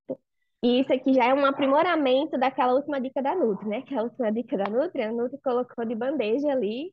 E 0.63 0.81
isso 0.81 0.93
aqui 0.93 1.13
já 1.15 1.25
é 1.25 1.35
um 1.35 1.45
aprimoramento 1.45 2.39
daquela 2.39 2.75
última 2.75 3.01
dica 3.01 3.21
da 3.23 3.35
Nutri, 3.35 3.69
né? 3.69 3.83
Que 3.83 3.95
a 3.95 4.03
última 4.03 4.31
dica 4.33 4.57
da 4.57 4.65
Nutri, 4.71 5.03
a 5.03 5.13
Nutri 5.13 5.39
colocou 5.43 5.85
de 5.85 5.95
bandeja 5.95 6.53
ali 6.53 6.93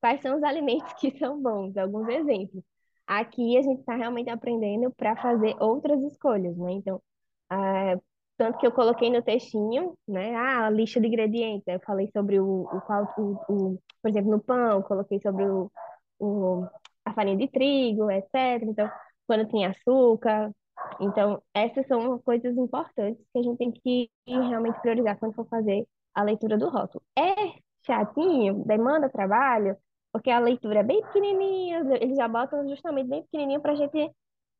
quais 0.00 0.20
são 0.22 0.36
os 0.38 0.42
alimentos 0.44 0.92
que 0.94 1.16
são 1.18 1.40
bons, 1.42 1.76
alguns 1.76 2.08
exemplos. 2.08 2.62
Aqui 3.06 3.58
a 3.58 3.62
gente 3.62 3.80
está 3.80 3.96
realmente 3.96 4.30
aprendendo 4.30 4.92
para 4.96 5.16
fazer 5.16 5.56
outras 5.60 6.02
escolhas, 6.04 6.56
né? 6.58 6.72
Então, 6.72 7.02
ah, 7.50 7.96
tanto 8.38 8.58
que 8.58 8.66
eu 8.66 8.72
coloquei 8.72 9.10
no 9.10 9.22
textinho, 9.22 9.96
né? 10.08 10.34
Ah, 10.36 10.66
a 10.66 10.70
lista 10.70 11.00
de 11.00 11.08
ingredientes. 11.08 11.64
Eu 11.68 11.80
falei 11.80 12.10
sobre 12.12 12.40
o, 12.40 12.64
o 12.64 12.82
o, 13.18 13.32
o- 13.74 13.78
por 14.02 14.10
exemplo, 14.10 14.30
no 14.30 14.40
pão, 14.42 14.82
coloquei 14.82 15.20
sobre 15.20 15.44
o, 15.48 15.70
o, 16.18 16.66
a 17.04 17.12
farinha 17.14 17.36
de 17.36 17.48
trigo, 17.48 18.10
etc. 18.10 18.70
Então, 18.70 18.90
quando 19.26 19.48
tem 19.48 19.66
açúcar. 19.66 20.52
Então, 21.00 21.42
essas 21.54 21.86
são 21.86 22.18
coisas 22.20 22.56
importantes 22.56 23.22
que 23.32 23.38
a 23.38 23.42
gente 23.42 23.58
tem 23.58 23.72
que 23.72 24.10
realmente 24.26 24.80
priorizar 24.80 25.18
quando 25.18 25.34
for 25.34 25.46
fazer 25.48 25.86
a 26.14 26.22
leitura 26.22 26.56
do 26.58 26.68
rótulo. 26.68 27.02
É 27.16 27.34
chatinho, 27.84 28.64
demanda 28.64 29.08
trabalho, 29.08 29.76
porque 30.12 30.30
a 30.30 30.38
leitura 30.38 30.80
é 30.80 30.82
bem 30.82 31.02
pequenininha, 31.02 31.80
eles 32.00 32.16
já 32.16 32.26
botam 32.28 32.68
justamente 32.68 33.08
bem 33.08 33.22
pequenininho 33.22 33.60
para 33.60 33.72
a 33.72 33.76
gente 33.76 34.10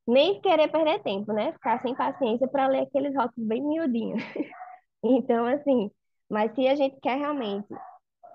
nem 0.07 0.41
querer 0.41 0.69
perder 0.69 1.03
tempo, 1.03 1.33
né? 1.33 1.53
Ficar 1.53 1.83
sem 1.83 1.95
paciência 1.95 2.49
para 2.49 2.69
ler 2.69 2.83
aqueles 2.83 3.15
rótulos 3.15 3.49
bem 3.49 3.63
miudinhos. 3.63 4.23
Então, 5.05 5.47
assim, 5.47 5.91
mas 6.29 6.53
se 6.55 6.67
a 6.67 6.75
gente 6.75 6.99
quer 7.01 7.19
realmente 7.19 7.69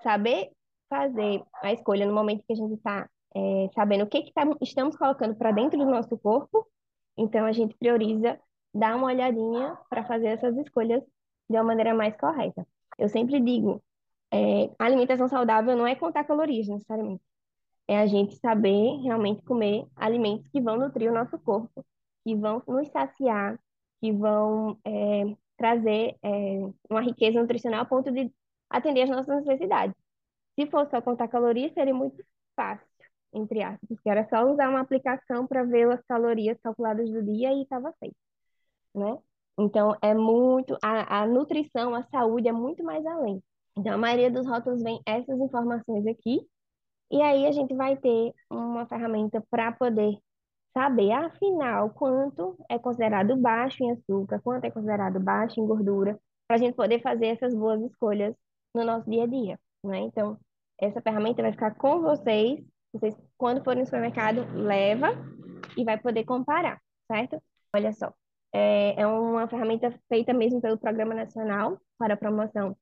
saber 0.02 0.50
fazer 0.88 1.42
a 1.62 1.72
escolha 1.72 2.06
no 2.06 2.14
momento 2.14 2.44
que 2.46 2.52
a 2.52 2.56
gente 2.56 2.74
está 2.74 3.08
sabendo 3.74 4.04
o 4.04 4.06
que, 4.06 4.22
que 4.22 4.32
tá- 4.32 4.44
estamos 4.60 4.96
colocando 4.96 5.34
para 5.36 5.52
dentro 5.52 5.78
do 5.78 5.86
nosso 5.86 6.18
corpo, 6.18 6.66
então 7.16 7.44
a 7.46 7.52
gente 7.52 7.74
prioriza 7.76 8.38
dar 8.74 8.96
uma 8.96 9.06
olhadinha 9.08 9.76
para 9.88 10.04
fazer 10.04 10.28
essas 10.28 10.56
escolhas 10.56 11.02
de 11.48 11.56
uma 11.56 11.64
maneira 11.64 11.94
mais 11.94 12.16
correta. 12.16 12.66
Eu 12.98 13.08
sempre 13.08 13.40
digo, 13.40 13.82
é, 14.32 14.70
alimentação 14.78 15.28
saudável 15.28 15.76
não 15.76 15.86
é 15.86 15.94
contar 15.94 16.24
calorias 16.24 16.68
necessariamente 16.68 17.22
é 17.88 17.98
a 17.98 18.06
gente 18.06 18.36
saber 18.36 19.00
realmente 19.02 19.42
comer 19.42 19.86
alimentos 19.96 20.48
que 20.48 20.60
vão 20.60 20.76
nutrir 20.78 21.10
o 21.10 21.14
nosso 21.14 21.38
corpo, 21.38 21.84
que 22.24 22.34
vão 22.36 22.62
nos 22.66 22.88
saciar, 22.88 23.58
que 24.00 24.12
vão 24.12 24.78
é, 24.84 25.36
trazer 25.56 26.16
é, 26.22 26.60
uma 26.88 27.00
riqueza 27.00 27.40
nutricional 27.40 27.82
a 27.82 27.84
ponto 27.84 28.10
de 28.10 28.32
atender 28.70 29.02
as 29.02 29.10
nossas 29.10 29.44
necessidades. 29.44 29.94
Se 30.58 30.66
fosse 30.66 30.90
só 30.90 31.00
contar 31.02 31.28
calorias, 31.28 31.72
seria 31.72 31.94
muito 31.94 32.24
fácil, 32.56 32.86
entre 33.32 33.62
aspas, 33.62 33.88
porque 33.88 34.10
era 34.10 34.28
só 34.28 34.44
usar 34.50 34.68
uma 34.68 34.80
aplicação 34.80 35.46
para 35.46 35.64
ver 35.64 35.90
as 35.90 36.02
calorias 36.06 36.58
calculadas 36.62 37.10
do 37.10 37.22
dia 37.22 37.52
e 37.52 37.62
estava 37.62 37.92
feito, 37.98 38.16
né? 38.94 39.18
Então, 39.58 39.96
é 40.02 40.14
muito, 40.14 40.76
a, 40.82 41.22
a 41.22 41.26
nutrição, 41.26 41.94
a 41.94 42.02
saúde 42.04 42.48
é 42.48 42.52
muito 42.52 42.82
mais 42.82 43.04
além. 43.06 43.42
Então, 43.76 43.94
a 43.94 43.98
maioria 43.98 44.30
dos 44.30 44.46
rótulos 44.46 44.82
vem 44.82 45.00
essas 45.06 45.38
informações 45.40 46.06
aqui, 46.06 46.40
e 47.10 47.20
aí 47.22 47.46
a 47.46 47.52
gente 47.52 47.74
vai 47.74 47.96
ter 47.96 48.32
uma 48.50 48.86
ferramenta 48.86 49.42
para 49.50 49.72
poder 49.72 50.16
saber, 50.72 51.12
afinal, 51.12 51.90
quanto 51.90 52.56
é 52.68 52.78
considerado 52.78 53.36
baixo 53.36 53.84
em 53.84 53.92
açúcar, 53.92 54.40
quanto 54.42 54.64
é 54.64 54.70
considerado 54.70 55.20
baixo 55.20 55.60
em 55.60 55.66
gordura, 55.66 56.18
para 56.46 56.56
a 56.56 56.58
gente 56.58 56.74
poder 56.74 57.02
fazer 57.02 57.26
essas 57.26 57.54
boas 57.54 57.80
escolhas 57.82 58.34
no 58.74 58.84
nosso 58.84 59.08
dia 59.08 59.24
a 59.24 59.26
dia, 59.26 59.60
né? 59.84 60.00
Então, 60.00 60.38
essa 60.80 61.00
ferramenta 61.00 61.42
vai 61.42 61.52
ficar 61.52 61.74
com 61.76 62.00
vocês. 62.00 62.60
Vocês, 62.92 63.16
quando 63.38 63.64
forem 63.64 63.80
no 63.80 63.86
supermercado, 63.86 64.46
leva 64.54 65.08
e 65.76 65.84
vai 65.84 65.98
poder 65.98 66.24
comparar, 66.24 66.80
certo? 67.10 67.42
Olha 67.74 67.92
só, 67.92 68.12
é, 68.52 69.00
é 69.00 69.06
uma 69.06 69.48
ferramenta 69.48 69.90
feita 70.08 70.32
mesmo 70.34 70.60
pelo 70.60 70.78
Programa 70.78 71.14
Nacional 71.14 71.80
para 71.98 72.14
a 72.14 72.16
Promoção 72.16 72.76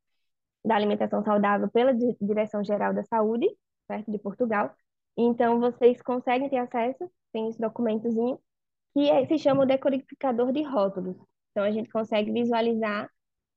da 0.65 0.75
Alimentação 0.75 1.23
Saudável 1.23 1.71
pela 1.71 1.95
Direção 1.95 2.65
Geral 2.65 2.93
da 2.93 3.05
Saúde, 3.05 3.49
certo, 3.87 4.11
de 4.11 4.19
Portugal. 4.19 4.75
Então, 5.17 5.61
vocês 5.61 6.03
conseguem 6.03 6.49
ter 6.49 6.59
acesso, 6.59 7.11
tem 7.33 7.49
esse 7.49 7.61
documentozinho, 7.61 8.39
que 8.93 9.09
é, 9.09 9.25
se 9.27 9.39
chama 9.39 9.63
o 9.63 9.67
decodificador 9.67 10.53
de 10.53 10.63
rótulos. 10.63 11.17
Então, 11.51 11.65
a 11.65 11.71
gente 11.71 11.89
consegue 11.89 12.33
visualizar 12.33 13.09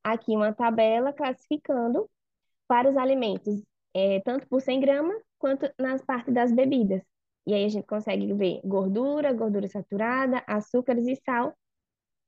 aqui 0.04 0.36
uma 0.36 0.54
tabela 0.54 1.12
classificando 1.14 2.10
para 2.68 2.90
os 2.90 2.98
alimentos, 2.98 3.64
é, 3.94 4.20
tanto 4.22 4.48
por 4.48 4.62
100 4.62 4.80
gramas 4.80 5.22
quanto 5.44 5.70
nas 5.78 6.02
partes 6.02 6.34
das 6.34 6.54
bebidas. 6.54 7.02
E 7.46 7.54
aí 7.54 7.66
a 7.66 7.68
gente 7.68 7.86
consegue 7.86 8.32
ver 8.34 8.62
gordura, 8.64 9.34
gordura 9.34 9.68
saturada, 9.68 10.42
açúcares 10.48 11.06
e 11.06 11.18
sal, 11.18 11.54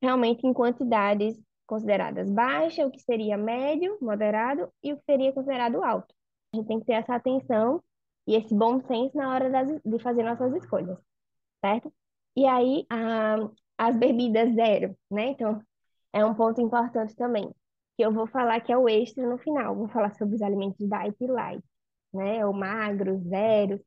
realmente 0.01 0.45
em 0.45 0.51
quantidades 0.53 1.41
consideradas 1.65 2.29
baixas, 2.29 2.85
o 2.85 2.91
que 2.91 2.99
seria 2.99 3.37
médio, 3.37 3.97
moderado 4.01 4.69
e 4.83 4.91
o 4.91 4.97
que 4.97 5.05
seria 5.05 5.31
considerado 5.31 5.81
alto. 5.81 6.13
A 6.53 6.57
gente 6.57 6.67
tem 6.67 6.79
que 6.81 6.85
ter 6.87 6.93
essa 6.93 7.15
atenção 7.15 7.81
e 8.27 8.35
esse 8.35 8.53
bom 8.53 8.81
senso 8.81 9.15
na 9.15 9.33
hora 9.33 9.49
das, 9.49 9.81
de 9.81 9.99
fazer 9.99 10.23
nossas 10.23 10.53
escolhas, 10.53 10.97
certo? 11.63 11.93
E 12.35 12.45
aí, 12.45 12.85
a, 12.89 13.37
as 13.77 13.95
bebidas 13.95 14.53
zero, 14.55 14.93
né? 15.09 15.27
Então, 15.29 15.61
é 16.11 16.25
um 16.25 16.35
ponto 16.35 16.59
importante 16.59 17.15
também, 17.15 17.49
que 17.95 18.05
eu 18.05 18.11
vou 18.11 18.27
falar 18.27 18.59
que 18.59 18.73
é 18.73 18.77
o 18.77 18.89
extra 18.89 19.25
no 19.25 19.37
final. 19.37 19.73
Vou 19.73 19.87
falar 19.87 20.13
sobre 20.15 20.35
os 20.35 20.41
alimentos 20.41 20.85
diet 20.85 21.15
e 21.21 21.27
light, 21.27 21.63
né? 22.15 22.45
O 22.45 22.53
magro, 22.53 23.21
zero, 23.27 23.79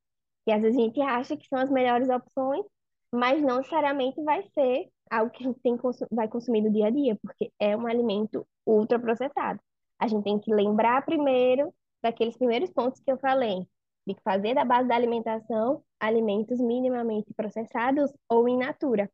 que 0.44 0.52
às 0.52 0.62
vezes 0.62 0.78
a 0.78 0.80
gente 0.80 1.00
acha 1.00 1.36
que 1.36 1.48
são 1.48 1.58
as 1.58 1.70
melhores 1.70 2.08
opções, 2.08 2.64
mas 3.12 3.42
não 3.42 3.58
necessariamente 3.58 4.22
vai 4.22 4.42
ser 4.54 4.88
algo 5.10 5.30
que 5.30 5.42
a 5.42 5.46
gente 5.46 5.60
tem, 5.60 5.76
vai 6.10 6.28
consumir 6.28 6.62
no 6.62 6.72
dia 6.72 6.86
a 6.86 6.90
dia, 6.90 7.18
porque 7.22 7.50
é 7.58 7.76
um 7.76 7.86
alimento 7.86 8.46
ultraprocessado. 8.66 9.60
A 9.98 10.06
gente 10.06 10.24
tem 10.24 10.38
que 10.38 10.54
lembrar 10.54 11.04
primeiro 11.04 11.74
daqueles 12.02 12.36
primeiros 12.36 12.70
pontos 12.70 13.00
que 13.00 13.10
eu 13.10 13.18
falei, 13.18 13.66
de 14.06 14.14
fazer 14.22 14.54
da 14.54 14.64
base 14.64 14.88
da 14.88 14.94
alimentação 14.94 15.82
alimentos 15.98 16.60
minimamente 16.60 17.32
processados 17.34 18.12
ou 18.28 18.48
in 18.48 18.58
natura. 18.58 19.10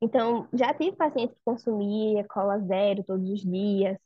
Então, 0.00 0.46
já 0.52 0.72
tive 0.72 0.96
paciente 0.96 1.34
que 1.34 1.40
consumia 1.44 2.24
cola 2.28 2.58
zero 2.60 3.02
todos 3.02 3.28
os 3.28 3.40
dias, 3.40 3.98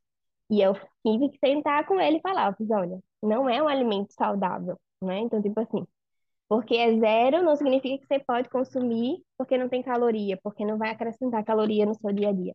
e 0.51 0.61
eu 0.61 0.75
tive 1.07 1.29
que 1.29 1.39
sentar 1.39 1.87
com 1.87 2.01
ele 2.01 2.19
e 2.19 2.21
falar, 2.21 2.57
olha, 2.71 2.99
não 3.23 3.49
é 3.49 3.63
um 3.63 3.69
alimento 3.69 4.13
saudável, 4.13 4.79
né? 5.01 5.19
Então, 5.21 5.41
tipo 5.41 5.59
assim, 5.61 5.87
porque 6.49 6.77
é 6.77 6.99
zero 6.99 7.43
não 7.43 7.57
significa 7.57 7.99
que 7.99 8.07
você 8.07 8.19
pode 8.19 8.49
consumir 8.49 9.23
porque 9.39 9.57
não 9.57 9.69
tem 9.69 9.83
caloria, 9.83 10.39
porque 10.43 10.65
não 10.65 10.79
vai 10.79 10.91
acrescentar 10.91 11.45
caloria 11.45 11.87
no 11.87 11.95
seu 11.95 12.13
dia 12.13 12.29
a 12.31 12.33
dia. 12.33 12.55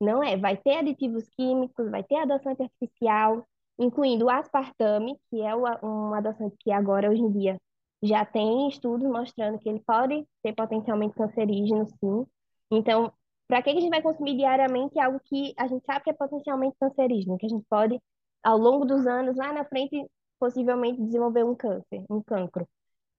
Não 0.00 0.22
é, 0.22 0.36
vai 0.36 0.56
ter 0.56 0.76
aditivos 0.76 1.28
químicos, 1.30 1.90
vai 1.90 2.02
ter 2.02 2.16
adoçante 2.16 2.62
artificial, 2.62 3.46
incluindo 3.78 4.26
o 4.26 4.30
aspartame, 4.30 5.16
que 5.30 5.40
é 5.40 5.54
um 5.54 6.14
adoçante 6.14 6.56
que 6.58 6.70
agora, 6.70 7.10
hoje 7.10 7.22
em 7.22 7.30
dia, 7.30 7.60
já 8.02 8.24
tem 8.24 8.68
estudos 8.68 9.08
mostrando 9.08 9.58
que 9.58 9.68
ele 9.68 9.82
pode 9.86 10.24
ser 10.42 10.52
potencialmente 10.54 11.14
cancerígeno, 11.14 11.86
sim. 11.86 12.26
Então, 12.70 13.12
para 13.48 13.62
que 13.62 13.70
a 13.70 13.72
gente 13.72 13.88
vai 13.88 14.02
consumir 14.02 14.36
diariamente 14.36 14.98
algo 15.00 15.20
que 15.24 15.54
a 15.56 15.66
gente 15.66 15.84
sabe 15.84 16.04
que 16.04 16.10
é 16.10 16.12
potencialmente 16.12 16.76
cancerígeno, 16.78 17.38
que 17.38 17.46
a 17.46 17.48
gente 17.48 17.64
pode, 17.68 18.00
ao 18.42 18.58
longo 18.58 18.84
dos 18.84 19.06
anos, 19.06 19.36
lá 19.36 19.52
na 19.52 19.64
frente, 19.64 20.04
possivelmente 20.38 21.02
desenvolver 21.02 21.44
um 21.44 21.54
câncer, 21.54 22.04
um 22.10 22.22
cancro. 22.22 22.68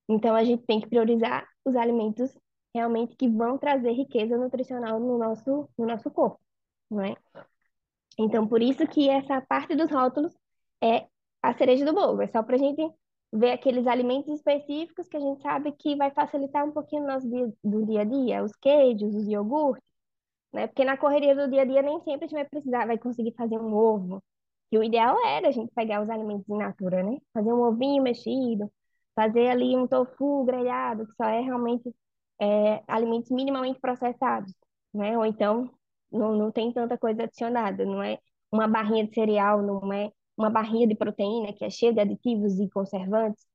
Então, 0.07 0.35
a 0.35 0.43
gente 0.43 0.63
tem 0.65 0.81
que 0.81 0.87
priorizar 0.87 1.47
os 1.65 1.75
alimentos 1.75 2.35
realmente 2.73 3.15
que 3.15 3.27
vão 3.27 3.57
trazer 3.57 3.91
riqueza 3.91 4.37
nutricional 4.37 4.99
no 4.99 5.17
nosso, 5.17 5.69
no 5.77 5.85
nosso 5.85 6.09
corpo, 6.11 6.39
não 6.89 7.01
é? 7.01 7.15
Então, 8.17 8.47
por 8.47 8.61
isso 8.61 8.85
que 8.87 9.09
essa 9.09 9.41
parte 9.41 9.75
dos 9.75 9.89
rótulos 9.91 10.33
é 10.83 11.07
a 11.41 11.53
cereja 11.53 11.85
do 11.85 11.93
bolo. 11.93 12.21
É 12.21 12.27
só 12.27 12.43
para 12.43 12.55
a 12.55 12.59
gente 12.59 12.81
ver 13.31 13.51
aqueles 13.51 13.87
alimentos 13.87 14.33
específicos 14.33 15.07
que 15.07 15.17
a 15.17 15.19
gente 15.19 15.41
sabe 15.41 15.71
que 15.73 15.95
vai 15.95 16.11
facilitar 16.11 16.65
um 16.65 16.71
pouquinho 16.71 17.03
o 17.03 17.07
nosso 17.07 17.29
dia, 17.29 17.53
do 17.63 17.85
dia 17.85 18.01
a 18.01 18.03
dia, 18.03 18.43
os 18.43 18.55
queijos, 18.55 19.15
os 19.15 19.27
iogurtes, 19.27 19.83
né? 20.53 20.67
Porque 20.67 20.83
na 20.85 20.97
correria 20.97 21.35
do 21.35 21.49
dia 21.49 21.61
a 21.61 21.65
dia 21.65 21.81
nem 21.81 21.99
sempre 22.01 22.25
a 22.25 22.27
gente 22.27 22.33
vai 22.33 22.45
precisar, 22.45 22.87
vai 22.87 22.97
conseguir 22.97 23.33
fazer 23.37 23.59
um 23.59 23.73
ovo. 23.73 24.23
E 24.71 24.77
o 24.77 24.83
ideal 24.83 25.17
era 25.25 25.47
a 25.47 25.51
gente 25.51 25.71
pegar 25.73 26.01
os 26.01 26.09
alimentos 26.09 26.47
in 26.49 26.57
natura, 26.57 27.03
né? 27.03 27.17
Fazer 27.33 27.51
um 27.51 27.61
ovinho 27.61 28.03
mexido, 28.03 28.71
fazer 29.15 29.49
ali 29.49 29.75
um 29.75 29.87
tofu 29.87 30.43
grelhado, 30.45 31.07
que 31.07 31.13
só 31.15 31.25
é 31.25 31.41
realmente 31.41 31.93
é, 32.39 32.83
alimentos 32.87 33.31
minimamente 33.31 33.79
processados, 33.79 34.53
né? 34.93 35.17
Ou 35.17 35.25
então 35.25 35.69
não, 36.11 36.35
não 36.35 36.51
tem 36.51 36.71
tanta 36.71 36.97
coisa 36.97 37.23
adicionada, 37.23 37.85
não 37.85 38.01
é 38.03 38.19
uma 38.51 38.67
barrinha 38.67 39.05
de 39.07 39.13
cereal, 39.13 39.61
não 39.61 39.91
é 39.93 40.11
uma 40.37 40.49
barrinha 40.49 40.87
de 40.87 40.95
proteína 40.95 41.53
que 41.53 41.65
é 41.65 41.69
cheia 41.69 41.93
de 41.93 41.99
aditivos 41.99 42.59
e 42.59 42.69
conservantes 42.69 43.45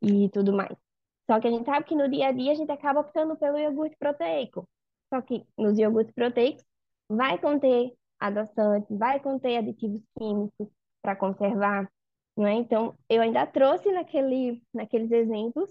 e 0.00 0.28
tudo 0.30 0.52
mais. 0.52 0.76
Só 1.30 1.40
que 1.40 1.48
a 1.48 1.50
gente 1.50 1.64
sabe 1.64 1.86
que 1.86 1.94
no 1.94 2.10
dia 2.10 2.28
a 2.28 2.32
dia 2.32 2.52
a 2.52 2.54
gente 2.54 2.72
acaba 2.72 3.00
optando 3.00 3.36
pelo 3.36 3.58
iogurte 3.58 3.96
proteico. 3.98 4.68
Só 5.08 5.20
que 5.22 5.46
nos 5.56 5.78
iogurtes 5.78 6.14
proteicos 6.14 6.64
vai 7.08 7.38
conter 7.38 7.92
adoçantes, 8.26 8.96
vai 8.96 9.20
conter 9.20 9.58
aditivos 9.58 10.02
químicos 10.18 10.68
para 11.02 11.16
conservar, 11.16 11.90
não 12.36 12.46
é? 12.46 12.54
Então, 12.54 12.94
eu 13.08 13.22
ainda 13.22 13.46
trouxe 13.46 13.90
naquele, 13.92 14.62
naqueles 14.72 15.10
exemplos 15.10 15.68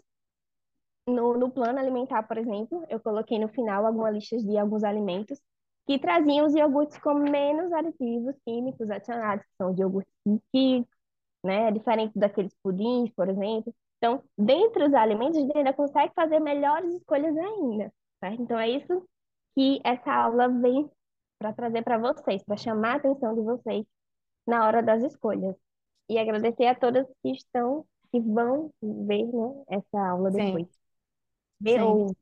no, 1.07 1.37
no 1.37 1.49
plano 1.51 1.79
alimentar, 1.79 2.23
por 2.23 2.37
exemplo, 2.37 2.85
eu 2.89 2.99
coloquei 2.99 3.39
no 3.39 3.47
final 3.49 3.85
algumas 3.85 4.13
listas 4.13 4.43
de 4.43 4.57
alguns 4.57 4.83
alimentos 4.83 5.39
que 5.87 5.97
traziam 5.99 6.45
os 6.45 6.53
iogurtes 6.53 6.97
com 6.99 7.13
menos 7.13 7.71
aditivos 7.73 8.35
químicos 8.45 8.89
adicionados, 8.89 9.45
que 9.45 9.55
são 9.57 9.71
os 9.71 9.79
iogurtes 9.79 10.13
que, 10.51 10.85
né, 11.43 11.71
diferente 11.71 12.17
daqueles 12.17 12.53
pudins, 12.63 13.09
por 13.15 13.29
exemplo. 13.29 13.73
Então, 13.97 14.23
dentre 14.37 14.85
os 14.85 14.93
alimentos, 14.93 15.37
a 15.37 15.41
gente 15.41 15.57
ainda 15.57 15.73
consegue 15.73 16.13
fazer 16.15 16.39
melhores 16.39 16.93
escolhas 16.93 17.35
ainda, 17.35 17.91
certo? 18.19 18.41
Então, 18.41 18.59
é 18.59 18.69
isso 18.69 19.07
que 19.55 19.81
essa 19.83 20.11
aula 20.13 20.47
vem 20.47 20.89
para 21.41 21.53
trazer 21.53 21.83
para 21.83 21.97
vocês, 21.97 22.43
para 22.43 22.55
chamar 22.55 22.93
a 22.93 22.97
atenção 22.97 23.33
de 23.33 23.41
vocês 23.41 23.85
na 24.45 24.65
hora 24.65 24.83
das 24.83 25.03
escolhas. 25.03 25.55
E 26.07 26.19
agradecer 26.19 26.67
a 26.67 26.75
todas 26.75 27.07
que 27.21 27.31
estão, 27.31 27.85
que 28.11 28.19
vão 28.19 28.71
ver, 28.81 29.25
né, 29.25 29.63
essa 29.69 29.99
aula 30.09 30.29
depois. 30.29 30.67
Sim. 30.67 30.73
Ver 31.59 31.81
ou 31.81 32.15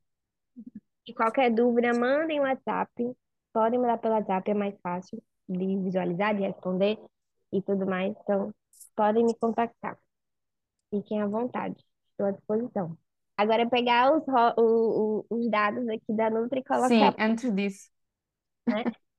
e 1.06 1.14
qualquer 1.14 1.50
dúvida, 1.50 1.92
mandem 1.92 2.40
WhatsApp 2.40 3.16
podem 3.52 3.78
mandar 3.78 3.98
pelo 3.98 4.14
WhatsApp, 4.14 4.50
é 4.50 4.54
mais 4.54 4.74
fácil 4.80 5.22
de 5.48 5.76
visualizar, 5.78 6.34
de 6.34 6.42
responder 6.42 6.98
e 7.52 7.62
tudo 7.62 7.86
mais. 7.86 8.14
Então, 8.22 8.54
podem 8.94 9.24
me 9.24 9.34
contactar. 9.34 9.98
Fiquem 10.94 11.20
à 11.20 11.26
vontade, 11.26 11.76
estou 12.10 12.26
à 12.26 12.30
disposição. 12.30 12.96
Agora 13.36 13.62
é 13.62 13.66
pegar 13.66 14.12
os, 14.14 14.24
o, 14.56 15.24
o, 15.30 15.36
os 15.36 15.50
dados 15.50 15.88
aqui 15.88 16.12
da 16.12 16.30
Nutri 16.30 16.60
e 16.60 16.64
colocar. 16.64 16.88
Sim, 16.88 17.14
antes 17.18 17.52
disso. 17.54 17.90
Né? 18.68 18.84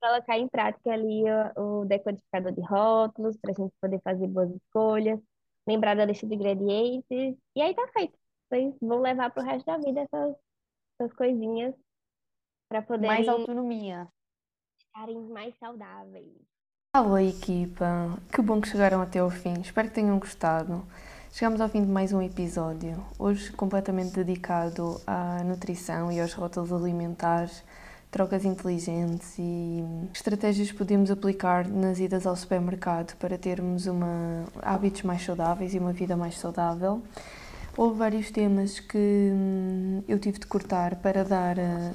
colocar 0.00 0.38
em 0.38 0.48
prática 0.48 0.92
ali 0.92 1.24
o, 1.56 1.82
o 1.82 1.84
decodificador 1.86 2.52
de 2.52 2.60
rótulos, 2.62 3.36
para 3.38 3.52
a 3.52 3.54
gente 3.54 3.74
poder 3.80 4.00
fazer 4.02 4.26
boas 4.28 4.50
escolhas, 4.54 5.20
lembrar 5.66 5.96
da 5.96 6.04
lista 6.04 6.26
de 6.26 6.34
ingredientes, 6.34 7.36
e 7.54 7.62
aí 7.62 7.74
tá 7.74 7.86
feito. 7.88 8.18
Vocês 8.48 8.74
vão 8.80 9.00
levar 9.00 9.30
para 9.30 9.42
o 9.42 9.46
resto 9.46 9.66
da 9.66 9.78
vida 9.78 10.00
essas, 10.02 10.36
essas 11.00 11.12
coisinhas 11.16 11.74
para 12.68 12.82
Mais 12.98 13.28
autonomia. 13.28 14.08
ficarem 14.80 15.20
mais 15.28 15.56
saudáveis. 15.58 16.32
Alô, 16.92 17.18
equipa! 17.18 18.18
Que 18.32 18.42
bom 18.42 18.60
que 18.60 18.68
chegaram 18.68 19.00
até 19.02 19.18
ao 19.20 19.30
fim. 19.30 19.60
Espero 19.60 19.88
que 19.88 19.94
tenham 19.94 20.18
gostado. 20.18 20.84
Chegamos 21.30 21.60
ao 21.60 21.68
fim 21.68 21.84
de 21.84 21.90
mais 21.90 22.12
um 22.12 22.22
episódio, 22.22 23.04
hoje 23.18 23.52
completamente 23.52 24.12
dedicado 24.14 25.00
à 25.06 25.44
nutrição 25.44 26.10
e 26.10 26.18
aos 26.20 26.32
rótulos 26.32 26.72
alimentares, 26.72 27.62
trocas 28.16 28.46
inteligentes 28.46 29.34
e 29.38 29.84
estratégias 30.10 30.70
que 30.70 30.78
podemos 30.78 31.10
aplicar 31.10 31.68
nas 31.68 31.98
idas 31.98 32.26
ao 32.26 32.34
supermercado 32.34 33.14
para 33.18 33.36
termos 33.36 33.86
uma, 33.86 34.44
hábitos 34.62 35.02
mais 35.02 35.22
saudáveis 35.22 35.74
e 35.74 35.78
uma 35.78 35.92
vida 35.92 36.16
mais 36.16 36.38
saudável. 36.38 37.02
Houve 37.76 37.98
vários 37.98 38.30
temas 38.30 38.80
que 38.80 38.96
hum, 39.34 40.02
eu 40.08 40.18
tive 40.18 40.38
de 40.38 40.46
cortar 40.46 40.96
para 40.96 41.24
dar 41.24 41.58
eh, 41.58 41.92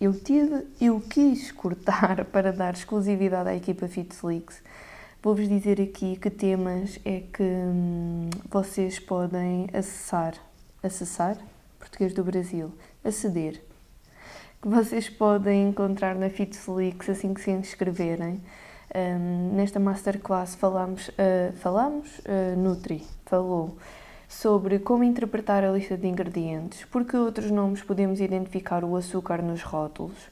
eu, 0.00 0.12
tive, 0.12 0.66
eu 0.80 1.00
quis 1.00 1.52
cortar 1.52 2.24
para 2.34 2.52
dar 2.52 2.74
exclusividade 2.74 3.48
à 3.48 3.54
equipa 3.54 3.86
FitFlix. 3.86 4.60
Vou-vos 5.22 5.48
dizer 5.48 5.80
aqui 5.80 6.16
que 6.16 6.30
temas 6.30 6.98
é 7.04 7.20
que 7.32 7.44
hum, 7.44 8.28
vocês 8.50 8.98
podem 8.98 9.68
acessar, 9.72 10.34
acessar, 10.82 11.38
português 11.78 12.12
do 12.12 12.24
Brasil, 12.24 12.72
aceder, 13.04 13.69
que 14.60 14.68
vocês 14.68 15.08
podem 15.08 15.68
encontrar 15.68 16.14
na 16.14 16.28
FitFlix 16.28 17.08
assim 17.08 17.32
que 17.32 17.40
se 17.40 17.50
inscreverem. 17.50 18.42
Um, 18.94 19.54
nesta 19.54 19.80
masterclass 19.80 20.54
falamos, 20.54 21.08
uh, 21.08 21.52
falamos 21.56 22.18
uh, 22.18 22.58
Nutri, 22.58 23.02
falou 23.24 23.78
sobre 24.28 24.78
como 24.80 25.02
interpretar 25.02 25.64
a 25.64 25.72
lista 25.72 25.96
de 25.96 26.06
ingredientes, 26.06 26.84
porque 26.90 27.16
outros 27.16 27.50
nomes 27.50 27.82
podemos 27.82 28.20
identificar 28.20 28.84
o 28.84 28.96
açúcar 28.96 29.40
nos 29.42 29.62
rótulos. 29.62 30.28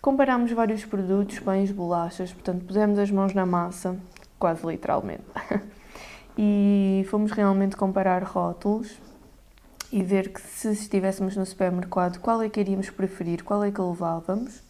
Comparámos 0.00 0.50
vários 0.50 0.84
produtos, 0.84 1.38
pães, 1.38 1.70
bolachas, 1.70 2.32
portanto 2.32 2.64
pusemos 2.64 2.98
as 2.98 3.10
mãos 3.10 3.32
na 3.32 3.46
massa, 3.46 3.96
quase 4.38 4.66
literalmente. 4.66 5.22
e 6.36 7.06
fomos 7.10 7.30
realmente 7.30 7.76
comparar 7.76 8.24
rótulos 8.24 8.98
e 9.92 10.02
ver 10.02 10.32
que 10.32 10.40
se 10.40 10.70
estivéssemos 10.70 11.36
no 11.36 11.46
supermercado, 11.46 12.18
qual 12.20 12.42
é 12.42 12.48
que 12.48 12.60
iríamos 12.60 12.90
preferir, 12.90 13.42
qual 13.42 13.64
é 13.64 13.70
que 13.70 13.80
levávamos. 13.80 14.62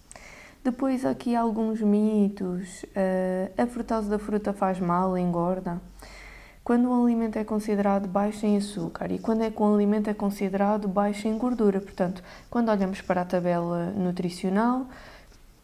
Depois 0.62 1.04
aqui 1.04 1.34
alguns 1.34 1.80
mitos, 1.80 2.82
uh, 2.84 3.62
a 3.62 3.66
frutose 3.66 4.08
da 4.10 4.18
fruta 4.18 4.52
faz 4.52 4.78
mal, 4.78 5.16
engorda. 5.16 5.80
Quando 6.62 6.90
o 6.90 7.04
alimento 7.04 7.38
é 7.38 7.44
considerado 7.44 8.06
baixo 8.06 8.44
em 8.44 8.58
açúcar 8.58 9.10
e 9.10 9.18
quando 9.18 9.42
é 9.42 9.50
que 9.50 9.62
o 9.62 9.74
alimento 9.74 10.10
é 10.10 10.14
considerado 10.14 10.86
baixo 10.86 11.26
em 11.26 11.38
gordura. 11.38 11.80
Portanto, 11.80 12.22
quando 12.50 12.68
olhamos 12.68 13.00
para 13.00 13.22
a 13.22 13.24
tabela 13.24 13.86
nutricional, 13.96 14.86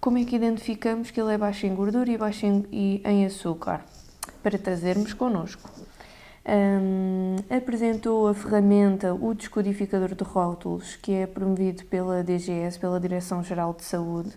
como 0.01 0.17
é 0.17 0.25
que 0.25 0.37
identificamos 0.37 1.11
que 1.11 1.21
ele 1.21 1.35
é 1.35 1.39
baixo 1.39 1.67
em 1.67 1.75
gordura 1.75 2.11
e 2.11 2.17
baixo 2.17 2.47
em, 2.47 2.65
e, 2.73 3.03
em 3.05 3.27
açúcar? 3.27 3.85
Para 4.43 4.59
trazermos 4.59 5.13
connosco. 5.13 5.69
Um, 6.47 7.37
apresentou 7.49 8.29
a 8.29 8.35
ferramenta 8.35 9.15
o 9.15 9.33
descodificador 9.33 10.15
de 10.15 10.23
rótulos, 10.23 10.95
que 10.97 11.13
é 11.13 11.27
promovido 11.27 11.85
pela 11.87 12.23
DGS, 12.23 12.79
pela 12.79 13.01
Direção-Geral 13.01 13.73
de 13.73 13.83
Saúde. 13.83 14.37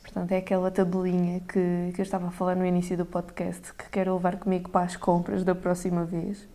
Portanto, 0.00 0.32
é 0.32 0.38
aquela 0.38 0.70
tabelinha 0.70 1.40
que, 1.40 1.92
que 1.94 2.00
eu 2.00 2.02
estava 2.02 2.28
a 2.28 2.30
falar 2.30 2.56
no 2.56 2.64
início 2.64 2.96
do 2.96 3.04
podcast, 3.04 3.72
que 3.74 3.88
quero 3.90 4.14
levar 4.14 4.38
comigo 4.38 4.70
para 4.70 4.86
as 4.86 4.96
compras 4.96 5.44
da 5.44 5.54
próxima 5.54 6.04
vez. 6.04 6.48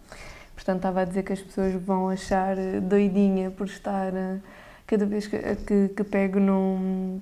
Portanto, 0.56 0.78
estava 0.78 1.02
a 1.02 1.06
dizer 1.06 1.24
que 1.24 1.34
as 1.34 1.42
pessoas 1.42 1.74
vão 1.76 2.10
achar 2.10 2.56
doidinha 2.82 3.52
por 3.52 3.68
estar, 3.68 4.12
cada 4.88 5.06
vez 5.06 5.28
que, 5.28 5.38
que, 5.38 5.90
que 5.90 6.04
pego 6.04 6.40
num, 6.40 7.22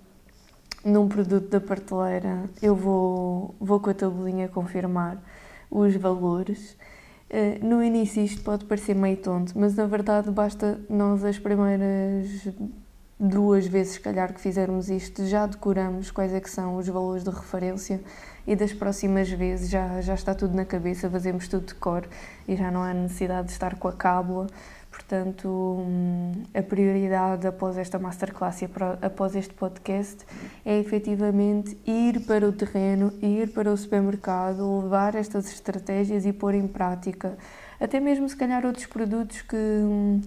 num 0.83 1.09
produto 1.09 1.49
da 1.49 1.59
prateleira, 1.59 2.49
eu 2.61 2.73
vou, 2.73 3.53
vou 3.59 3.81
com 3.81 3.89
a 3.89 3.93
tabelinha 3.93 4.47
confirmar 4.47 5.17
os 5.69 5.93
valores. 5.97 6.77
Eh, 7.29 7.59
no 7.61 7.83
início 7.83 8.23
isto 8.23 8.43
pode 8.43 8.65
parecer 8.65 8.95
meio 8.95 9.17
tonto, 9.17 9.53
mas 9.57 9.75
na 9.75 9.85
verdade 9.85 10.29
basta 10.29 10.79
nós 10.89 11.23
as 11.23 11.39
primeiras 11.39 12.47
duas 13.19 13.65
vezes, 13.65 13.93
se 13.93 13.99
calhar, 13.99 14.33
que 14.33 14.41
fizermos 14.41 14.89
isto, 14.89 15.25
já 15.25 15.45
decoramos 15.45 16.11
quais 16.11 16.33
é 16.33 16.39
que 16.39 16.49
são 16.49 16.75
os 16.75 16.87
valores 16.87 17.23
de 17.23 17.29
referência 17.29 18.01
e 18.45 18.55
das 18.55 18.73
próximas 18.73 19.29
vezes 19.29 19.69
já, 19.69 20.01
já 20.01 20.13
está 20.13 20.35
tudo 20.35 20.53
na 20.53 20.65
cabeça, 20.65 21.09
fazemos 21.09 21.47
tudo 21.47 21.67
de 21.67 21.75
cor 21.75 22.07
e 22.47 22.55
já 22.55 22.69
não 22.69 22.83
há 22.83 22.93
necessidade 22.93 23.47
de 23.47 23.53
estar 23.53 23.75
com 23.79 23.87
a 23.87 23.93
cábula. 23.93 24.47
Portanto, 24.95 25.85
a 26.53 26.63
prioridade 26.63 27.45
após 27.45 27.77
esta 27.77 27.99
masterclass 27.99 28.61
e 28.61 28.69
após 29.01 29.35
este 29.35 29.53
podcast 29.53 30.25
é 30.65 30.79
efetivamente 30.79 31.77
ir 31.85 32.21
para 32.21 32.47
o 32.47 32.53
terreno, 32.53 33.11
ir 33.21 33.51
para 33.51 33.69
o 33.69 33.75
supermercado, 33.75 34.79
levar 34.81 35.13
estas 35.15 35.51
estratégias 35.51 36.25
e 36.25 36.31
pôr 36.31 36.55
em 36.55 36.65
prática. 36.65 37.37
Até 37.77 37.99
mesmo, 37.99 38.27
se 38.29 38.37
calhar, 38.37 38.65
outros 38.65 38.85
produtos 38.85 39.41
que, 39.41 39.55
uh, 39.57 40.21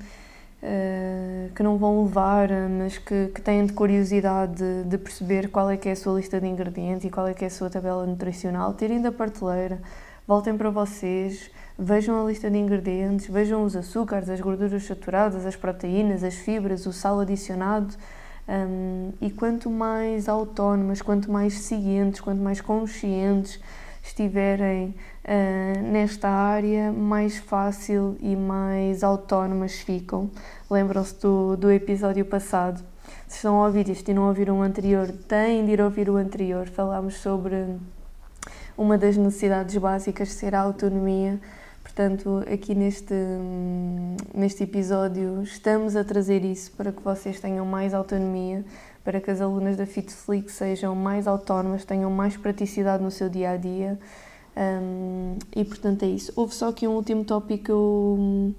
que 1.54 1.62
não 1.62 1.78
vão 1.78 2.04
levar, 2.04 2.50
mas 2.68 2.98
que, 2.98 3.28
que 3.28 3.40
têm 3.40 3.64
de 3.64 3.72
curiosidade 3.72 4.54
de, 4.54 4.84
de, 4.84 4.98
perceber 4.98 5.48
qual 5.48 5.70
é 5.70 5.78
que 5.78 5.88
é 5.88 5.92
a 5.92 5.96
sua 5.96 6.18
lista 6.18 6.38
de 6.38 6.46
ingredientes 6.46 7.06
e 7.06 7.10
qual 7.10 7.26
é 7.26 7.32
que 7.32 7.42
é 7.42 7.46
a 7.46 7.50
sua 7.50 7.70
tabela 7.70 8.04
nutricional, 8.04 8.74
tirem 8.74 9.00
da 9.00 9.10
prateleira, 9.10 9.80
voltem 10.26 10.54
para 10.58 10.68
vocês 10.68 11.50
Vejam 11.80 12.20
a 12.20 12.28
lista 12.28 12.50
de 12.50 12.58
ingredientes, 12.58 13.28
vejam 13.28 13.62
os 13.62 13.76
açúcares, 13.76 14.28
as 14.28 14.40
gorduras 14.40 14.82
saturadas, 14.82 15.46
as 15.46 15.54
proteínas, 15.54 16.24
as 16.24 16.34
fibras, 16.34 16.84
o 16.86 16.92
sal 16.92 17.20
adicionado. 17.20 17.94
Um, 18.48 19.12
e 19.20 19.30
quanto 19.30 19.70
mais 19.70 20.28
autónomas, 20.28 21.00
quanto 21.00 21.30
mais 21.30 21.54
cientes, 21.54 22.20
quanto 22.20 22.42
mais 22.42 22.60
conscientes 22.60 23.60
estiverem 24.02 24.92
uh, 25.24 25.82
nesta 25.92 26.28
área, 26.28 26.90
mais 26.90 27.38
fácil 27.38 28.16
e 28.18 28.34
mais 28.34 29.04
autónomas 29.04 29.74
ficam. 29.78 30.28
Lembram-se 30.68 31.14
do, 31.20 31.56
do 31.56 31.70
episódio 31.70 32.24
passado. 32.24 32.82
Se 33.28 33.36
estão 33.36 33.62
a 33.62 33.66
ouvir 33.66 33.88
isto 33.88 34.10
e 34.10 34.14
não 34.14 34.26
ouviram 34.26 34.58
o 34.58 34.62
anterior, 34.62 35.12
têm 35.28 35.64
de 35.64 35.70
ir 35.70 35.80
ouvir 35.80 36.10
o 36.10 36.16
anterior. 36.16 36.66
Falámos 36.66 37.18
sobre 37.18 37.76
uma 38.76 38.98
das 38.98 39.16
necessidades 39.16 39.76
básicas 39.76 40.30
ser 40.30 40.56
a 40.56 40.60
autonomia 40.60 41.38
Portanto, 41.98 42.44
aqui 42.48 42.76
neste, 42.76 43.12
neste 44.32 44.62
episódio 44.62 45.42
estamos 45.42 45.96
a 45.96 46.04
trazer 46.04 46.44
isso 46.44 46.70
para 46.76 46.92
que 46.92 47.02
vocês 47.02 47.40
tenham 47.40 47.66
mais 47.66 47.92
autonomia, 47.92 48.64
para 49.02 49.20
que 49.20 49.28
as 49.28 49.40
alunas 49.40 49.76
da 49.76 49.84
FitFlix 49.84 50.52
sejam 50.52 50.94
mais 50.94 51.26
autónomas, 51.26 51.84
tenham 51.84 52.08
mais 52.08 52.36
praticidade 52.36 53.02
no 53.02 53.10
seu 53.10 53.28
dia 53.28 53.50
a 53.50 53.56
dia. 53.56 53.98
Um, 54.56 55.38
e 55.56 55.64
portanto 55.64 56.04
é 56.04 56.06
isso. 56.06 56.32
Houve 56.36 56.54
só 56.54 56.68
aqui 56.68 56.86
um 56.86 56.92
último 56.92 57.24
tópico 57.24 57.64
que 57.64 57.72
eu, 57.72 58.54